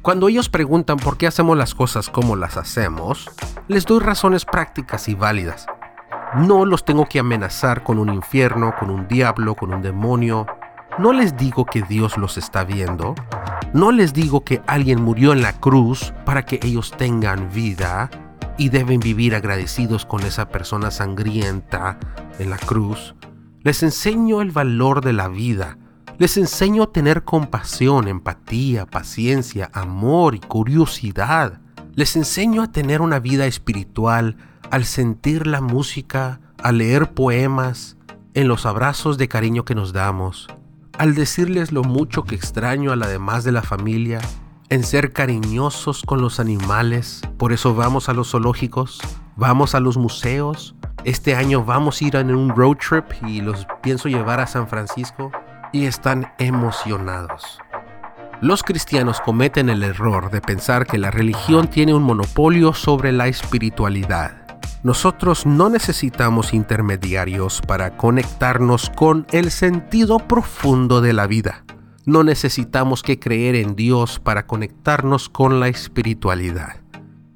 Cuando 0.00 0.28
ellos 0.28 0.48
preguntan 0.48 0.96
por 0.96 1.18
qué 1.18 1.26
hacemos 1.26 1.58
las 1.58 1.74
cosas 1.74 2.08
como 2.08 2.34
las 2.34 2.56
hacemos, 2.56 3.30
les 3.68 3.84
doy 3.84 4.00
razones 4.00 4.46
prácticas 4.46 5.08
y 5.08 5.14
válidas 5.14 5.66
no 6.36 6.66
los 6.66 6.84
tengo 6.84 7.06
que 7.06 7.18
amenazar 7.18 7.82
con 7.82 7.98
un 7.98 8.12
infierno, 8.12 8.74
con 8.78 8.90
un 8.90 9.08
diablo, 9.08 9.54
con 9.54 9.72
un 9.72 9.80
demonio. 9.80 10.46
No 10.98 11.12
les 11.12 11.36
digo 11.36 11.64
que 11.64 11.82
Dios 11.82 12.18
los 12.18 12.36
está 12.36 12.64
viendo. 12.64 13.14
No 13.72 13.92
les 13.92 14.12
digo 14.12 14.44
que 14.44 14.60
alguien 14.66 15.02
murió 15.02 15.32
en 15.32 15.40
la 15.40 15.54
cruz 15.54 16.12
para 16.26 16.44
que 16.44 16.60
ellos 16.62 16.92
tengan 16.96 17.50
vida 17.50 18.10
y 18.58 18.68
deben 18.68 19.00
vivir 19.00 19.34
agradecidos 19.34 20.04
con 20.04 20.24
esa 20.24 20.48
persona 20.48 20.90
sangrienta 20.90 21.98
en 22.38 22.50
la 22.50 22.58
cruz. 22.58 23.14
Les 23.62 23.82
enseño 23.82 24.42
el 24.42 24.50
valor 24.50 25.02
de 25.02 25.12
la 25.12 25.28
vida. 25.28 25.78
Les 26.18 26.36
enseño 26.36 26.82
a 26.82 26.92
tener 26.92 27.22
compasión, 27.22 28.08
empatía, 28.08 28.84
paciencia, 28.84 29.70
amor 29.72 30.34
y 30.34 30.40
curiosidad. 30.40 31.60
Les 31.94 32.16
enseño 32.16 32.62
a 32.62 32.72
tener 32.72 33.00
una 33.00 33.20
vida 33.20 33.46
espiritual 33.46 34.36
al 34.70 34.84
sentir 34.84 35.46
la 35.46 35.60
música, 35.60 36.40
al 36.62 36.78
leer 36.78 37.14
poemas, 37.14 37.96
en 38.34 38.48
los 38.48 38.66
abrazos 38.66 39.18
de 39.18 39.28
cariño 39.28 39.64
que 39.64 39.74
nos 39.74 39.92
damos, 39.92 40.48
al 40.98 41.14
decirles 41.14 41.72
lo 41.72 41.82
mucho 41.82 42.24
que 42.24 42.34
extraño 42.34 42.92
a 42.92 42.96
la 42.96 43.08
demás 43.08 43.44
de 43.44 43.52
la 43.52 43.62
familia, 43.62 44.20
en 44.70 44.84
ser 44.84 45.12
cariñosos 45.12 46.02
con 46.02 46.20
los 46.20 46.40
animales, 46.40 47.22
por 47.36 47.52
eso 47.52 47.74
vamos 47.74 48.08
a 48.08 48.12
los 48.12 48.30
zoológicos, 48.30 49.00
vamos 49.36 49.74
a 49.74 49.80
los 49.80 49.96
museos, 49.96 50.74
este 51.04 51.34
año 51.34 51.64
vamos 51.64 52.00
a 52.00 52.04
ir 52.04 52.16
en 52.16 52.34
un 52.34 52.50
road 52.50 52.76
trip 52.76 53.04
y 53.26 53.40
los 53.40 53.66
pienso 53.82 54.08
llevar 54.08 54.40
a 54.40 54.46
San 54.46 54.68
Francisco 54.68 55.30
y 55.72 55.86
están 55.86 56.32
emocionados. 56.38 57.58
Los 58.40 58.62
cristianos 58.62 59.20
cometen 59.20 59.68
el 59.68 59.82
error 59.82 60.30
de 60.30 60.40
pensar 60.40 60.86
que 60.86 60.98
la 60.98 61.10
religión 61.10 61.68
tiene 61.68 61.94
un 61.94 62.02
monopolio 62.02 62.72
sobre 62.72 63.12
la 63.12 63.26
espiritualidad 63.26 64.48
nosotros 64.84 65.44
no 65.44 65.68
necesitamos 65.70 66.54
intermediarios 66.54 67.60
para 67.60 67.96
conectarnos 67.96 68.90
con 68.90 69.26
el 69.32 69.50
sentido 69.50 70.18
profundo 70.18 71.00
de 71.00 71.12
la 71.12 71.26
vida. 71.26 71.64
No 72.08 72.24
necesitamos 72.24 73.02
que 73.02 73.18
creer 73.18 73.54
en 73.54 73.76
Dios 73.76 74.18
para 74.18 74.46
conectarnos 74.46 75.28
con 75.28 75.60
la 75.60 75.68
espiritualidad. 75.68 76.80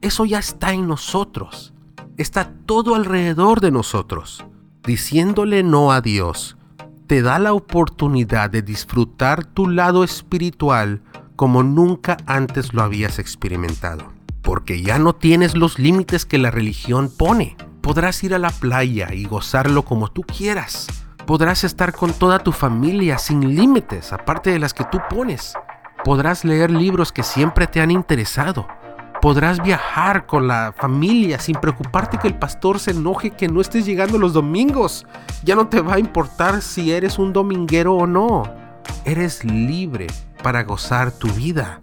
Eso 0.00 0.24
ya 0.24 0.38
está 0.38 0.72
en 0.72 0.88
nosotros. 0.88 1.74
está 2.16 2.54
todo 2.64 2.94
alrededor 2.94 3.60
de 3.60 3.70
nosotros. 3.70 4.46
Diciéndole 4.82 5.62
no 5.62 5.92
a 5.92 6.00
Dios, 6.00 6.56
te 7.06 7.20
da 7.20 7.38
la 7.38 7.52
oportunidad 7.52 8.48
de 8.48 8.62
disfrutar 8.62 9.44
tu 9.44 9.68
lado 9.68 10.04
espiritual 10.04 11.02
como 11.36 11.62
nunca 11.62 12.16
antes 12.24 12.72
lo 12.72 12.82
habías 12.82 13.18
experimentado. 13.18 14.10
Porque 14.40 14.80
ya 14.80 14.98
no 14.98 15.14
tienes 15.14 15.54
los 15.54 15.78
límites 15.78 16.24
que 16.24 16.38
la 16.38 16.50
religión 16.50 17.10
pone. 17.14 17.58
Podrás 17.82 18.24
ir 18.24 18.32
a 18.34 18.38
la 18.38 18.48
playa 18.48 19.12
y 19.12 19.26
gozarlo 19.26 19.82
como 19.82 20.10
tú 20.10 20.22
quieras. 20.22 20.86
Podrás 21.26 21.62
estar 21.62 21.92
con 21.92 22.12
toda 22.12 22.40
tu 22.40 22.50
familia 22.50 23.16
sin 23.16 23.54
límites, 23.54 24.12
aparte 24.12 24.50
de 24.50 24.58
las 24.58 24.74
que 24.74 24.84
tú 24.84 24.98
pones. 25.08 25.54
Podrás 26.04 26.44
leer 26.44 26.70
libros 26.70 27.12
que 27.12 27.22
siempre 27.22 27.68
te 27.68 27.80
han 27.80 27.92
interesado. 27.92 28.66
Podrás 29.20 29.62
viajar 29.62 30.26
con 30.26 30.48
la 30.48 30.74
familia 30.76 31.38
sin 31.38 31.54
preocuparte 31.54 32.18
que 32.18 32.26
el 32.26 32.34
pastor 32.34 32.80
se 32.80 32.90
enoje 32.90 33.30
que 33.30 33.46
no 33.46 33.60
estés 33.60 33.86
llegando 33.86 34.18
los 34.18 34.32
domingos. 34.32 35.06
Ya 35.44 35.54
no 35.54 35.68
te 35.68 35.80
va 35.80 35.94
a 35.94 36.00
importar 36.00 36.60
si 36.60 36.90
eres 36.90 37.20
un 37.20 37.32
dominguero 37.32 37.94
o 37.94 38.06
no. 38.08 38.42
Eres 39.04 39.44
libre 39.44 40.08
para 40.42 40.64
gozar 40.64 41.12
tu 41.12 41.28
vida. 41.28 41.82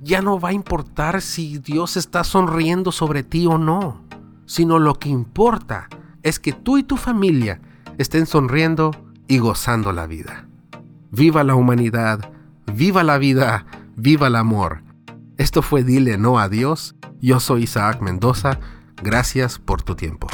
Ya 0.00 0.22
no 0.22 0.40
va 0.40 0.48
a 0.48 0.54
importar 0.54 1.20
si 1.20 1.58
Dios 1.58 1.98
está 1.98 2.24
sonriendo 2.24 2.92
sobre 2.92 3.22
ti 3.22 3.46
o 3.46 3.58
no, 3.58 4.04
sino 4.46 4.78
lo 4.78 4.94
que 4.94 5.10
importa 5.10 5.88
es 6.22 6.38
que 6.38 6.52
tú 6.52 6.78
y 6.78 6.82
tu 6.82 6.96
familia 6.96 7.60
estén 7.98 8.26
sonriendo 8.26 8.90
y 9.28 9.38
gozando 9.38 9.92
la 9.92 10.06
vida. 10.06 10.48
Viva 11.10 11.44
la 11.44 11.54
humanidad, 11.54 12.30
viva 12.72 13.04
la 13.04 13.18
vida, 13.18 13.66
viva 13.96 14.26
el 14.28 14.36
amor. 14.36 14.82
Esto 15.36 15.62
fue 15.62 15.84
Dile 15.84 16.18
No 16.18 16.38
a 16.38 16.48
Dios. 16.48 16.96
Yo 17.20 17.40
soy 17.40 17.64
Isaac 17.64 18.00
Mendoza. 18.00 18.60
Gracias 19.02 19.58
por 19.58 19.82
tu 19.82 19.94
tiempo. 19.94 20.28